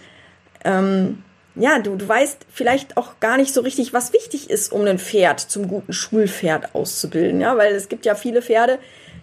ähm, 0.65 1.23
ja, 1.57 1.79
du, 1.79 1.97
du 1.97 2.07
weißt 2.07 2.47
vielleicht 2.53 2.97
auch 2.97 3.19
gar 3.21 3.37
nicht 3.37 3.53
so 3.53 3.63
richtig, 3.63 3.93
was 3.93 4.13
wichtig 4.13 4.51
ist, 4.51 4.73
um 4.73 4.85
ein 4.85 4.99
Pferd 4.99 5.41
zum 5.41 5.69
guten 5.69 5.93
Schulpferd 5.93 6.75
auszubilden. 6.75 7.41
Ja, 7.41 7.57
weil 7.57 7.75
es 7.75 7.89
gibt 7.89 8.07
ja 8.07 8.15
viele 8.15 8.43
Pferde, 8.43 8.79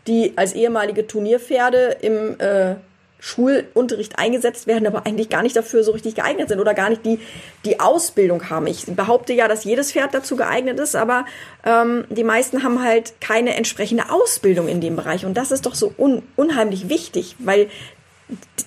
die 0.07 0.33
als 0.35 0.53
ehemalige 0.53 1.07
Turnierpferde 1.07 1.97
im 2.01 2.39
äh, 2.39 2.75
Schulunterricht 3.23 4.19
eingesetzt 4.19 4.67
werden, 4.67 4.85
aber 4.85 5.05
eigentlich 5.05 5.29
gar 5.29 5.43
nicht 5.43 5.55
dafür 5.55 5.85
so 5.85 5.93
richtig 5.93 6.15
geeignet 6.15 6.49
sind 6.49 6.59
oder 6.59 6.73
gar 6.73 6.89
nicht 6.89 7.05
die, 7.05 7.19
die 7.63 7.79
Ausbildung 7.79 8.49
haben. 8.49 8.67
Ich 8.67 8.85
behaupte 8.85 9.31
ja, 9.31 9.47
dass 9.47 9.63
jedes 9.63 9.93
Pferd 9.93 10.13
dazu 10.13 10.35
geeignet 10.35 10.77
ist, 10.77 10.93
aber 10.93 11.25
ähm, 11.65 12.03
die 12.09 12.25
meisten 12.25 12.63
haben 12.63 12.83
halt 12.83 13.13
keine 13.21 13.55
entsprechende 13.55 14.09
Ausbildung 14.09 14.67
in 14.67 14.81
dem 14.81 14.97
Bereich. 14.97 15.25
Und 15.25 15.35
das 15.35 15.51
ist 15.51 15.65
doch 15.65 15.73
so 15.73 15.93
un 15.97 16.21
unheimlich 16.35 16.89
wichtig, 16.89 17.37
weil 17.39 17.69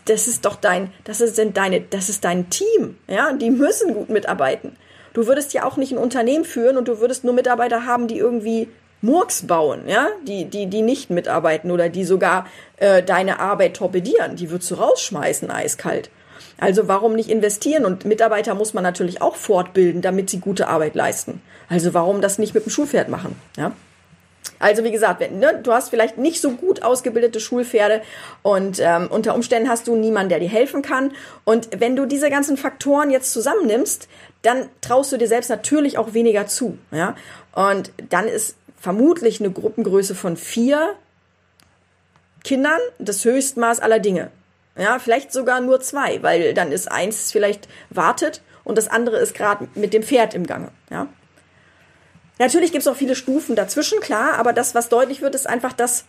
das 0.07 0.29
ist 0.29 0.45
doch 0.45 0.57
dein, 0.57 0.93
das 1.05 1.21
ist 1.21 1.41
deine, 1.55 1.81
das 1.81 2.09
ist 2.09 2.25
dein 2.25 2.51
Team, 2.51 2.97
ja, 3.09 3.33
die 3.33 3.51
müssen 3.51 3.95
gut 3.95 4.09
mitarbeiten. 4.09 4.77
Du 5.13 5.27
würdest 5.27 5.55
ja 5.55 5.65
auch 5.65 5.77
nicht 5.77 5.93
ein 5.93 5.99
Unternehmen 5.99 6.45
führen 6.45 6.77
und 6.77 6.89
du 6.89 7.01
würdest 7.01 7.25
nur 7.25 7.33
Mitarbeiter 7.33 7.87
haben, 7.87 8.07
die 8.07 8.19
irgendwie 8.19 8.69
Murks 9.03 9.47
bauen, 9.47 9.83
ja, 9.87 10.09
die, 10.27 10.45
die, 10.45 10.67
die 10.67 10.83
nicht 10.83 11.11
mitarbeiten 11.11 11.71
oder 11.71 11.89
die 11.89 12.05
sogar 12.05 12.47
äh, 12.77 13.03
deine 13.03 13.41
Arbeit 13.41 13.77
torpedieren. 13.77 14.37
Die 14.37 14.51
würdest 14.51 14.71
du 14.71 14.77
rausschmeißen, 14.77 15.51
eiskalt. 15.51 16.11
Also 16.59 16.89
warum 16.89 17.15
nicht 17.15 17.29
investieren? 17.29 17.85
Und 17.85 18.05
Mitarbeiter 18.05 18.55
muss 18.55 18.75
man 18.75 18.83
natürlich 18.83 19.21
auch 19.21 19.37
fortbilden, 19.37 20.03
damit 20.03 20.31
sie 20.31 20.39
gute 20.39 20.69
Arbeit 20.69 20.95
leisten. 20.95 21.43
Also 21.69 21.93
warum 21.95 22.21
das 22.21 22.39
nicht 22.39 22.55
mit 22.55 22.65
dem 22.65 22.71
Schulpferd 22.71 23.09
machen, 23.09 23.37
ja? 23.57 23.73
Also 24.59 24.85
wie 24.85 24.93
gesagt, 24.93 25.21
wenn, 25.21 25.39
ne, 25.39 25.61
du 25.63 25.73
hast 25.73 25.91
vielleicht 25.91 26.19
nicht 26.19 26.41
so 26.41 26.51
gut 26.53 26.83
ausgebildete 26.83 27.41
Schulpferde 27.41 28.03
und 28.43 28.79
ähm, 28.81 29.09
unter 29.11 29.35
Umständen 29.35 29.69
hast 29.69 29.87
du 29.87 29.97
niemanden, 29.97 30.31
der 30.31 30.41
dir 30.41 30.49
helfen 30.49 30.83
kann. 30.83 31.13
Und 31.45 31.69
wenn 31.79 31.97
du 31.97 32.07
diese 32.07 32.31
ganzen 32.31 32.57
Faktoren 32.57 33.11
jetzt 33.11 33.33
zusammennimmst, 33.33 34.09
dann 34.43 34.69
traust 34.81 35.13
du 35.13 35.17
dir 35.17 35.29
selbst 35.29 35.51
natürlich 35.51 35.99
auch 35.99 36.15
weniger 36.15 36.47
zu. 36.47 36.79
Ja? 36.91 37.17
Und 37.55 37.93
dann 38.11 38.29
ist 38.29 38.57
vermutlich 38.79 39.41
eine 39.41 39.51
Gruppengröße 39.51 40.15
von 40.15 40.37
vier 40.37 40.95
Kindern 42.45 42.81
das 42.99 43.25
Höchstmaß 43.25 43.81
aller 43.81 43.99
Dinge. 43.99 44.31
Ja, 44.79 44.99
vielleicht 44.99 45.33
sogar 45.33 45.61
nur 45.61 45.81
zwei, 45.81 46.23
weil 46.23 46.53
dann 46.53 46.71
ist 46.71 46.93
eins 46.93 47.33
vielleicht 47.33 47.67
wartet 47.91 48.43
und 48.63 48.77
das 48.77 48.89
andere 48.89 49.17
ist 49.17 49.35
gerade 49.35 49.69
mit 49.75 49.95
dem 49.95 50.03
Pferd 50.03 50.35
im 50.35 50.47
Gange. 50.47 50.69
Ja. 50.91 51.09
Natürlich 52.39 52.73
gibt 52.73 52.83
es 52.83 52.89
auch 52.89 52.97
viele 52.97 53.15
Stufen 53.15 53.57
dazwischen, 53.57 54.01
klar, 54.01 54.35
aber 54.39 54.53
das, 54.53 54.75
was 54.75 54.89
deutlich 54.89 55.23
wird, 55.23 55.35
ist 55.35 55.49
einfach, 55.49 55.73
dass 55.73 56.05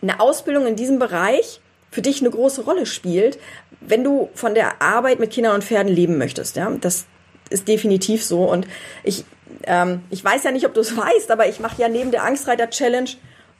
eine 0.00 0.20
Ausbildung 0.20 0.66
in 0.66 0.76
diesem 0.76 0.98
Bereich 0.98 1.60
für 1.90 2.02
dich 2.02 2.20
eine 2.20 2.30
große 2.30 2.62
Rolle 2.62 2.86
spielt, 2.86 3.38
wenn 3.80 4.02
du 4.02 4.30
von 4.34 4.54
der 4.54 4.82
Arbeit 4.82 5.20
mit 5.20 5.30
Kindern 5.30 5.54
und 5.54 5.64
Pferden 5.64 5.92
leben 5.92 6.18
möchtest. 6.18 6.56
Ja, 6.56 6.70
das 6.80 7.04
ist 7.50 7.68
definitiv 7.68 8.24
so. 8.24 8.44
Und 8.44 8.66
ich, 9.02 9.24
ähm, 9.64 10.02
ich 10.10 10.24
weiß 10.24 10.44
ja 10.44 10.50
nicht, 10.50 10.66
ob 10.66 10.74
du 10.74 10.80
es 10.80 10.96
weißt, 10.96 11.30
aber 11.30 11.46
ich 11.46 11.60
mache 11.60 11.80
ja 11.80 11.88
neben 11.88 12.10
der 12.10 12.24
Angstreiter 12.24 12.70
Challenge 12.70 13.10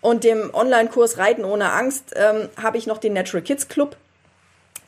und 0.01 0.25
dem 0.25 0.53
Online-Kurs 0.53 1.19
Reiten 1.19 1.45
ohne 1.45 1.73
Angst 1.73 2.15
ähm, 2.17 2.49
habe 2.61 2.79
ich 2.79 2.87
noch 2.87 2.99
den 2.99 3.13
Natural 3.13 3.43
Kids 3.43 3.69
Club. 3.69 3.97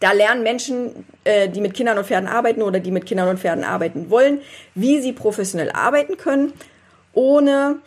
Da 0.01 0.13
lernen 0.13 0.43
Menschen, 0.43 1.07
äh, 1.25 1.49
die 1.49 1.61
mit 1.61 1.73
Kindern 1.73 1.97
und 1.97 2.07
Pferden 2.07 2.29
arbeiten 2.29 2.63
oder 2.63 2.81
die 2.81 2.91
mit 2.91 3.07
Kindern 3.07 3.29
und 3.29 3.39
Pferden 3.39 3.65
arbeiten 3.65 4.11
wollen, 4.11 4.41
wie 4.75 5.01
sie 5.01 5.13
professionell 5.13 5.71
arbeiten 5.71 6.17
können 6.17 6.53
ohne, 7.17 7.81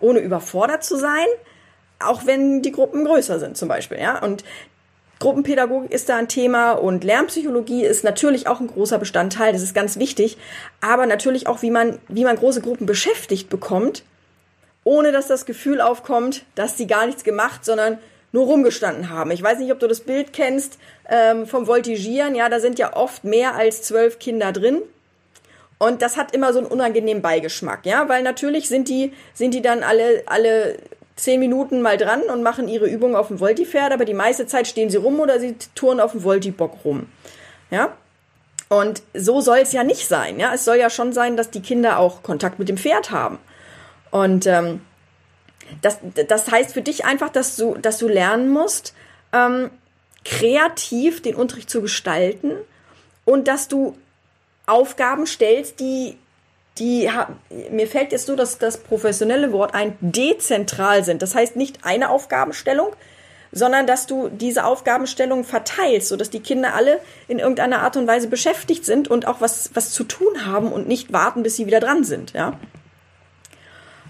ohne 0.00 0.18
überfordert 0.18 0.82
zu 0.82 0.96
sein, 0.96 1.26
auch 2.00 2.26
wenn 2.26 2.62
die 2.62 2.72
Gruppen 2.72 3.04
größer 3.04 3.38
sind 3.38 3.56
zum 3.56 3.68
Beispiel, 3.68 3.98
ja. 4.00 4.20
Und 4.22 4.44
Gruppenpädagogik 5.18 5.92
ist 5.92 6.08
da 6.08 6.16
ein 6.16 6.28
Thema 6.28 6.72
und 6.72 7.04
Lernpsychologie 7.04 7.84
ist 7.84 8.04
natürlich 8.04 8.48
auch 8.48 8.60
ein 8.60 8.66
großer 8.66 8.98
Bestandteil, 8.98 9.52
das 9.52 9.62
ist 9.62 9.74
ganz 9.74 9.98
wichtig, 9.98 10.36
aber 10.80 11.06
natürlich 11.06 11.46
auch, 11.46 11.62
wie 11.62 11.70
man, 11.70 11.98
wie 12.08 12.24
man 12.24 12.36
große 12.36 12.60
Gruppen 12.60 12.86
beschäftigt 12.86 13.48
bekommt, 13.48 14.02
ohne 14.84 15.12
dass 15.12 15.26
das 15.26 15.46
Gefühl 15.46 15.80
aufkommt, 15.80 16.44
dass 16.54 16.76
sie 16.76 16.86
gar 16.86 17.06
nichts 17.06 17.24
gemacht, 17.24 17.64
sondern 17.64 17.98
nur 18.32 18.46
rumgestanden 18.46 19.08
haben. 19.08 19.30
Ich 19.30 19.42
weiß 19.42 19.58
nicht, 19.58 19.72
ob 19.72 19.80
du 19.80 19.88
das 19.88 20.00
Bild 20.00 20.32
kennst 20.34 20.78
ähm, 21.08 21.46
vom 21.46 21.66
Voltigieren, 21.66 22.34
ja, 22.34 22.48
da 22.48 22.60
sind 22.60 22.78
ja 22.78 22.94
oft 22.94 23.24
mehr 23.24 23.54
als 23.54 23.82
zwölf 23.82 24.18
Kinder 24.18 24.52
drin 24.52 24.82
und 25.78 26.02
das 26.02 26.16
hat 26.16 26.34
immer 26.34 26.52
so 26.52 26.60
einen 26.60 26.68
unangenehmen 26.68 27.22
Beigeschmack, 27.22 27.84
ja, 27.84 28.08
weil 28.08 28.22
natürlich 28.22 28.68
sind 28.68 28.88
die, 28.88 29.12
sind 29.34 29.52
die 29.52 29.62
dann 29.62 29.82
alle, 29.82 30.22
alle 30.26 30.78
zehn 31.16 31.40
Minuten 31.40 31.82
mal 31.82 31.96
dran 31.96 32.22
und 32.22 32.42
machen 32.42 32.68
ihre 32.68 32.86
Übungen 32.86 33.16
auf 33.16 33.28
dem 33.28 33.40
Volti-Pferd, 33.40 33.92
aber 33.92 34.04
die 34.04 34.14
meiste 34.14 34.46
Zeit 34.46 34.66
stehen 34.66 34.90
sie 34.90 34.96
rum 34.96 35.20
oder 35.20 35.38
sie 35.40 35.56
touren 35.74 36.00
auf 36.00 36.12
dem 36.12 36.24
Volti-Bock 36.24 36.84
rum, 36.84 37.06
ja. 37.70 37.92
Und 38.68 39.02
so 39.14 39.40
soll 39.40 39.58
es 39.58 39.72
ja 39.72 39.84
nicht 39.84 40.08
sein, 40.08 40.40
ja. 40.40 40.52
Es 40.52 40.64
soll 40.64 40.76
ja 40.76 40.90
schon 40.90 41.12
sein, 41.12 41.36
dass 41.36 41.50
die 41.50 41.62
Kinder 41.62 41.98
auch 41.98 42.22
Kontakt 42.22 42.58
mit 42.58 42.68
dem 42.68 42.76
Pferd 42.76 43.12
haben. 43.12 43.38
Und 44.10 44.46
ähm, 44.46 44.80
das, 45.82 45.98
das 46.28 46.50
heißt 46.50 46.72
für 46.72 46.82
dich 46.82 47.04
einfach, 47.04 47.28
dass 47.28 47.56
du, 47.56 47.74
dass 47.76 47.98
du 47.98 48.08
lernen 48.08 48.48
musst, 48.48 48.94
ähm, 49.32 49.70
kreativ 50.24 51.22
den 51.22 51.36
Unterricht 51.36 51.70
zu 51.70 51.80
gestalten 51.80 52.52
und 53.24 53.46
dass 53.46 53.68
du 53.68 53.96
Aufgaben 54.66 55.26
stellst, 55.26 55.80
die, 55.80 56.16
die, 56.78 57.08
mir 57.70 57.86
fällt 57.86 58.12
jetzt 58.12 58.26
so 58.26 58.36
dass 58.36 58.58
das 58.58 58.78
professionelle 58.78 59.52
Wort 59.52 59.74
ein, 59.74 59.96
dezentral 60.00 61.04
sind. 61.04 61.22
Das 61.22 61.34
heißt 61.34 61.56
nicht 61.56 61.84
eine 61.84 62.10
Aufgabenstellung, 62.10 62.92
sondern 63.52 63.86
dass 63.86 64.06
du 64.06 64.28
diese 64.28 64.64
Aufgabenstellung 64.64 65.44
verteilst, 65.44 66.08
sodass 66.08 66.30
die 66.30 66.40
Kinder 66.40 66.74
alle 66.74 67.00
in 67.28 67.38
irgendeiner 67.38 67.80
Art 67.80 67.96
und 67.96 68.06
Weise 68.06 68.28
beschäftigt 68.28 68.84
sind 68.84 69.08
und 69.08 69.26
auch 69.26 69.40
was, 69.40 69.70
was 69.74 69.92
zu 69.92 70.04
tun 70.04 70.44
haben 70.44 70.72
und 70.72 70.88
nicht 70.88 71.12
warten, 71.12 71.42
bis 71.42 71.56
sie 71.56 71.66
wieder 71.66 71.80
dran 71.80 72.04
sind. 72.04 72.32
Ja? 72.32 72.58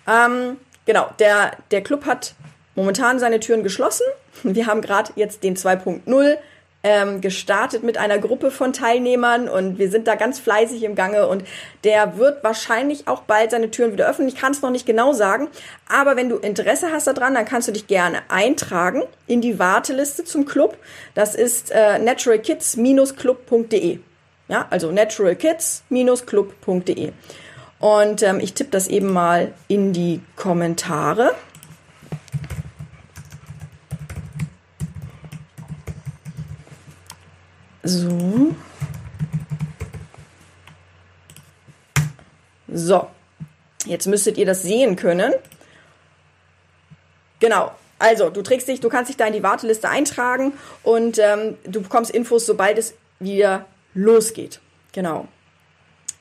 Ähm, 0.08 0.56
genau, 0.86 1.08
der, 1.18 1.52
der 1.70 1.82
Club 1.82 2.06
hat 2.06 2.34
momentan 2.74 3.18
seine 3.18 3.40
Türen 3.40 3.62
geschlossen. 3.62 4.04
Wir 4.42 4.66
haben 4.66 4.80
gerade 4.80 5.12
jetzt 5.16 5.44
den 5.44 5.56
2.0 5.56 6.38
ähm, 6.86 7.20
gestartet 7.20 7.82
mit 7.82 7.98
einer 7.98 8.18
Gruppe 8.18 8.52
von 8.52 8.72
Teilnehmern 8.72 9.48
und 9.48 9.76
wir 9.76 9.90
sind 9.90 10.06
da 10.06 10.14
ganz 10.14 10.38
fleißig 10.38 10.84
im 10.84 10.94
Gange 10.94 11.26
und 11.26 11.42
der 11.82 12.16
wird 12.16 12.44
wahrscheinlich 12.44 13.08
auch 13.08 13.22
bald 13.22 13.50
seine 13.50 13.72
Türen 13.72 13.92
wieder 13.92 14.08
öffnen. 14.08 14.28
Ich 14.28 14.36
kann 14.36 14.52
es 14.52 14.62
noch 14.62 14.70
nicht 14.70 14.86
genau 14.86 15.12
sagen, 15.12 15.48
aber 15.88 16.14
wenn 16.14 16.28
du 16.28 16.36
Interesse 16.36 16.92
hast 16.92 17.08
daran, 17.08 17.34
dann 17.34 17.44
kannst 17.44 17.66
du 17.66 17.72
dich 17.72 17.88
gerne 17.88 18.18
eintragen 18.28 19.02
in 19.26 19.40
die 19.40 19.58
Warteliste 19.58 20.22
zum 20.22 20.46
Club. 20.46 20.78
Das 21.14 21.34
ist 21.34 21.72
äh, 21.72 21.98
naturalkids-club.de. 21.98 23.98
Ja, 24.46 24.68
also 24.70 24.92
naturalkids-club.de. 24.92 27.10
Und 27.80 28.22
ähm, 28.22 28.38
ich 28.38 28.54
tippe 28.54 28.70
das 28.70 28.86
eben 28.86 29.12
mal 29.12 29.52
in 29.66 29.92
die 29.92 30.20
Kommentare. 30.36 31.34
So. 37.86 38.54
So. 42.68 43.08
Jetzt 43.86 44.06
müsstet 44.06 44.36
ihr 44.38 44.46
das 44.46 44.62
sehen 44.62 44.96
können. 44.96 45.32
Genau. 47.38 47.72
Also, 47.98 48.28
du 48.30 48.42
trägst 48.42 48.68
dich, 48.68 48.80
du 48.80 48.88
kannst 48.88 49.08
dich 49.08 49.16
da 49.16 49.26
in 49.26 49.32
die 49.32 49.42
Warteliste 49.42 49.88
eintragen 49.88 50.52
und 50.82 51.18
ähm, 51.18 51.56
du 51.64 51.80
bekommst 51.80 52.10
Infos, 52.10 52.44
sobald 52.44 52.76
es 52.76 52.94
wieder 53.20 53.64
losgeht. 53.94 54.60
Genau. 54.92 55.28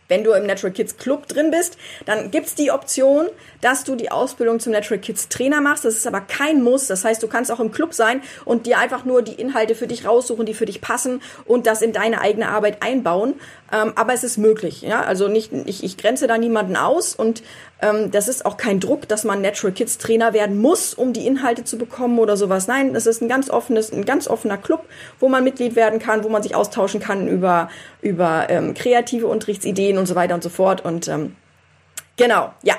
Wenn 0.07 0.23
du 0.23 0.31
im 0.31 0.45
Natural 0.45 0.71
Kids 0.71 0.97
Club 0.97 1.27
drin 1.27 1.51
bist, 1.51 1.77
dann 2.05 2.31
gibt's 2.31 2.55
die 2.55 2.71
Option, 2.71 3.27
dass 3.61 3.83
du 3.83 3.95
die 3.95 4.11
Ausbildung 4.11 4.59
zum 4.59 4.71
Natural 4.71 4.99
Kids 4.99 5.29
Trainer 5.29 5.61
machst. 5.61 5.85
Das 5.85 5.95
ist 5.95 6.05
aber 6.05 6.21
kein 6.21 6.61
Muss. 6.61 6.87
Das 6.87 7.03
heißt, 7.03 7.23
du 7.23 7.27
kannst 7.27 7.51
auch 7.51 7.59
im 7.59 7.71
Club 7.71 7.93
sein 7.93 8.21
und 8.45 8.67
dir 8.67 8.77
einfach 8.77 9.05
nur 9.05 9.21
die 9.21 9.33
Inhalte 9.33 9.73
für 9.73 9.87
dich 9.87 10.05
raussuchen, 10.05 10.45
die 10.45 10.53
für 10.53 10.65
dich 10.65 10.81
passen 10.81 11.21
und 11.45 11.65
das 11.65 11.81
in 11.81 11.93
deine 11.93 12.21
eigene 12.21 12.49
Arbeit 12.49 12.83
einbauen. 12.83 13.35
Ähm, 13.71 13.93
aber 13.95 14.13
es 14.13 14.23
ist 14.23 14.37
möglich. 14.37 14.83
Ja? 14.83 15.01
Also 15.01 15.27
nicht, 15.27 15.51
ich, 15.65 15.83
ich 15.83 15.97
grenze 15.97 16.27
da 16.27 16.37
niemanden 16.37 16.75
aus 16.75 17.15
und 17.15 17.41
ähm, 17.81 18.11
das 18.11 18.27
ist 18.27 18.45
auch 18.45 18.57
kein 18.57 18.79
Druck, 18.79 19.07
dass 19.07 19.23
man 19.23 19.41
Natural 19.41 19.73
Kids 19.73 19.97
Trainer 19.97 20.33
werden 20.33 20.57
muss, 20.61 20.93
um 20.93 21.13
die 21.13 21.27
Inhalte 21.27 21.63
zu 21.63 21.77
bekommen 21.77 22.19
oder 22.19 22.37
sowas. 22.37 22.67
Nein, 22.67 22.93
das 22.93 23.05
ist 23.05 23.21
ein 23.21 23.27
ganz 23.27 23.49
offenes, 23.49 23.91
ein 23.91 24.05
ganz 24.05 24.27
offener 24.27 24.57
Club, 24.57 24.85
wo 25.19 25.29
man 25.29 25.43
Mitglied 25.43 25.75
werden 25.75 25.99
kann, 25.99 26.23
wo 26.23 26.29
man 26.29 26.41
sich 26.41 26.55
austauschen 26.55 26.99
kann 26.99 27.27
über, 27.27 27.69
über 28.01 28.47
ähm, 28.49 28.73
kreative 28.73 29.27
Unterrichtsideen 29.27 29.94
und 29.97 30.05
so 30.05 30.15
weiter 30.15 30.35
und 30.35 30.43
so 30.43 30.49
fort. 30.49 30.83
Und 30.83 31.07
ähm, 31.07 31.35
genau, 32.17 32.53
ja. 32.61 32.75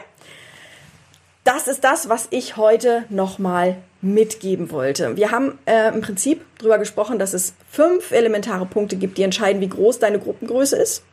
Das 1.45 1.69
ist 1.69 1.85
das, 1.85 2.09
was 2.09 2.27
ich 2.31 2.57
heute 2.57 3.05
nochmal 3.09 3.77
mitgeben 4.03 4.71
wollte. 4.71 5.17
Wir 5.17 5.31
haben 5.31 5.59
äh, 5.67 5.89
im 5.89 6.01
Prinzip 6.01 6.45
darüber 6.59 6.79
gesprochen, 6.79 7.19
dass 7.19 7.35
es 7.35 7.55
fünf 7.71 8.11
elementare 8.11 8.67
Punkte 8.67 8.97
gibt, 8.97 9.17
die 9.17 9.23
entscheiden, 9.23 9.61
wie 9.61 9.69
groß 9.69 9.99
deine 9.99 10.19
Gruppengröße 10.19 10.77
ist. 10.77 11.05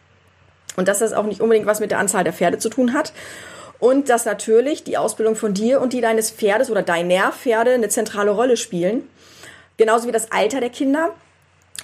Und 0.75 0.87
dass 0.87 0.99
das 0.99 1.13
auch 1.13 1.25
nicht 1.25 1.41
unbedingt 1.41 1.67
was 1.67 1.79
mit 1.79 1.91
der 1.91 1.99
Anzahl 1.99 2.23
der 2.23 2.33
Pferde 2.33 2.57
zu 2.57 2.69
tun 2.69 2.93
hat. 2.93 3.13
Und 3.79 4.09
dass 4.09 4.25
natürlich 4.25 4.83
die 4.83 4.97
Ausbildung 4.97 5.35
von 5.35 5.53
dir 5.53 5.81
und 5.81 5.93
die 5.93 6.01
deines 6.01 6.31
Pferdes 6.31 6.71
oder 6.71 6.81
deiner 6.81 7.31
Pferde 7.31 7.73
eine 7.73 7.89
zentrale 7.89 8.31
Rolle 8.31 8.57
spielen. 8.57 9.07
Genauso 9.77 10.07
wie 10.07 10.11
das 10.11 10.31
Alter 10.31 10.61
der 10.61 10.69
Kinder 10.69 11.13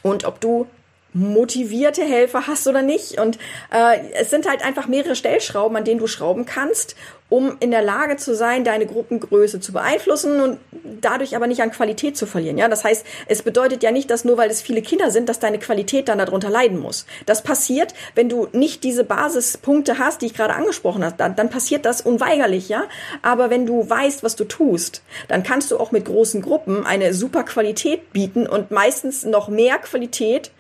und 0.02 0.26
ob 0.26 0.40
du 0.40 0.68
motivierte 1.14 2.04
Helfer 2.04 2.48
hast 2.48 2.68
oder 2.68 2.82
nicht. 2.82 3.20
Und 3.20 3.38
äh, 3.74 3.98
es 4.14 4.30
sind 4.30 4.48
halt 4.48 4.64
einfach 4.64 4.88
mehrere 4.88 5.16
Stellschrauben, 5.16 5.78
an 5.78 5.84
denen 5.84 6.00
du 6.00 6.08
schrauben 6.08 6.46
kannst, 6.46 6.96
um 7.30 7.58
in 7.60 7.72
der 7.72 7.84
Lage 7.84 8.18
zu 8.18 8.36
sein, 8.36 8.64
deine 8.64 8.88
Gruppengröße 8.88 9.60
zu 9.60 9.72
beeinflussen 9.72 10.42
und 10.42 10.60
dadurch 11.00 11.36
aber 11.36 11.46
nicht 11.46 11.62
an 11.62 11.72
Qualität 11.72 12.18
zu 12.18 12.26
verlieren. 12.26 12.58
Ja, 12.58 12.68
das 12.68 12.84
heißt, 12.84 13.06
es 13.28 13.44
bedeutet 13.44 13.84
ja 13.84 13.92
nicht, 13.92 14.10
dass 14.10 14.26
nur 14.26 14.38
weil 14.38 14.50
es 14.50 14.62
viele 14.62 14.82
Kinder 14.82 15.12
sind, 15.12 15.30
dass 15.30 15.40
deine 15.40 15.60
Qualität 15.60 16.08
dann 16.08 16.18
darunter 16.18 16.50
leiden 16.50 16.80
muss. 16.80 17.06
Das 17.28 17.44
passiert, 17.44 17.94
wenn 18.16 18.30
du 18.30 18.48
nicht 18.52 18.84
diese 18.84 19.04
Basispunkte 19.04 20.00
hast, 20.00 20.22
die 20.22 20.28
ich 20.28 20.34
gerade 20.34 20.56
angesprochen 20.56 21.06
habe, 21.06 21.16
dann, 21.18 21.36
dann 21.36 21.50
passiert 21.50 21.86
das 21.86 22.02
unweigerlich, 22.02 22.68
ja. 22.68 22.84
Aber 23.22 23.52
wenn 23.52 23.66
du 23.66 23.88
weißt, 23.88 24.24
was 24.24 24.36
du 24.36 24.44
tust, 24.44 25.04
dann 25.28 25.44
kannst 25.44 25.70
du 25.70 25.78
auch 25.78 25.92
mit 25.92 26.06
großen 26.06 26.42
Gruppen 26.42 26.86
eine 26.86 27.14
super 27.14 27.44
Qualität 27.44 28.12
bieten 28.12 28.48
und 28.48 28.72
meistens 28.72 29.24
noch 29.24 29.50
mehr 29.50 29.78
Qualität 29.78 30.52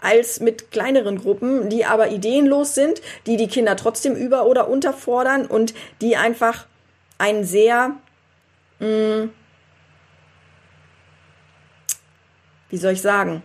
als 0.00 0.40
mit 0.40 0.70
kleineren 0.70 1.18
Gruppen, 1.18 1.68
die 1.68 1.84
aber 1.84 2.10
ideenlos 2.10 2.74
sind, 2.74 3.02
die 3.26 3.36
die 3.36 3.48
Kinder 3.48 3.76
trotzdem 3.76 4.14
über- 4.14 4.46
oder 4.46 4.68
unterfordern 4.68 5.46
und 5.46 5.74
die 6.00 6.16
einfach 6.16 6.66
ein 7.18 7.44
sehr, 7.44 7.96
mh, 8.78 8.86
mm, 8.88 9.30
wie 12.70 12.76
soll 12.76 12.92
ich 12.92 13.02
sagen, 13.02 13.42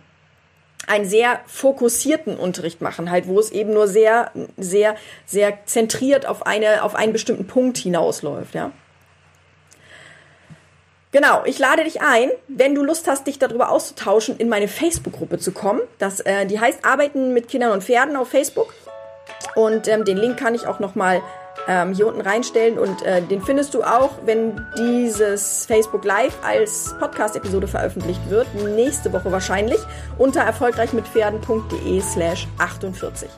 einen 0.86 1.06
sehr 1.06 1.40
fokussierten 1.46 2.36
Unterricht 2.36 2.80
machen, 2.80 3.10
halt, 3.10 3.26
wo 3.26 3.40
es 3.40 3.50
eben 3.50 3.72
nur 3.72 3.88
sehr, 3.88 4.30
sehr, 4.56 4.96
sehr 5.24 5.64
zentriert 5.64 6.26
auf 6.26 6.46
eine, 6.46 6.82
auf 6.82 6.94
einen 6.94 7.12
bestimmten 7.12 7.46
Punkt 7.46 7.78
hinausläuft, 7.78 8.54
ja. 8.54 8.70
Genau, 11.14 11.42
ich 11.44 11.60
lade 11.60 11.84
dich 11.84 12.02
ein, 12.02 12.30
wenn 12.48 12.74
du 12.74 12.82
Lust 12.82 13.06
hast, 13.06 13.28
dich 13.28 13.38
darüber 13.38 13.70
auszutauschen, 13.70 14.36
in 14.38 14.48
meine 14.48 14.66
Facebook-Gruppe 14.66 15.38
zu 15.38 15.52
kommen. 15.52 15.80
Das, 16.00 16.18
äh, 16.18 16.44
die 16.44 16.58
heißt 16.58 16.84
Arbeiten 16.84 17.32
mit 17.32 17.46
Kindern 17.46 17.70
und 17.70 17.84
Pferden 17.84 18.16
auf 18.16 18.30
Facebook. 18.30 18.74
Und 19.54 19.86
ähm, 19.86 20.04
den 20.04 20.16
Link 20.16 20.36
kann 20.36 20.56
ich 20.56 20.66
auch 20.66 20.80
nochmal 20.80 21.22
ähm, 21.68 21.94
hier 21.94 22.08
unten 22.08 22.20
reinstellen. 22.20 22.80
Und 22.80 23.02
äh, 23.02 23.22
den 23.22 23.42
findest 23.42 23.74
du 23.74 23.84
auch, 23.84 24.10
wenn 24.24 24.60
dieses 24.76 25.66
Facebook 25.66 26.04
Live 26.04 26.36
als 26.44 26.96
Podcast-Episode 26.98 27.68
veröffentlicht 27.68 28.28
wird. 28.28 28.52
Nächste 28.74 29.12
Woche 29.12 29.30
wahrscheinlich 29.30 29.78
unter 30.18 30.40
erfolgreichmitpferden.de 30.40 32.00
slash 32.00 32.48
48. 32.58 33.30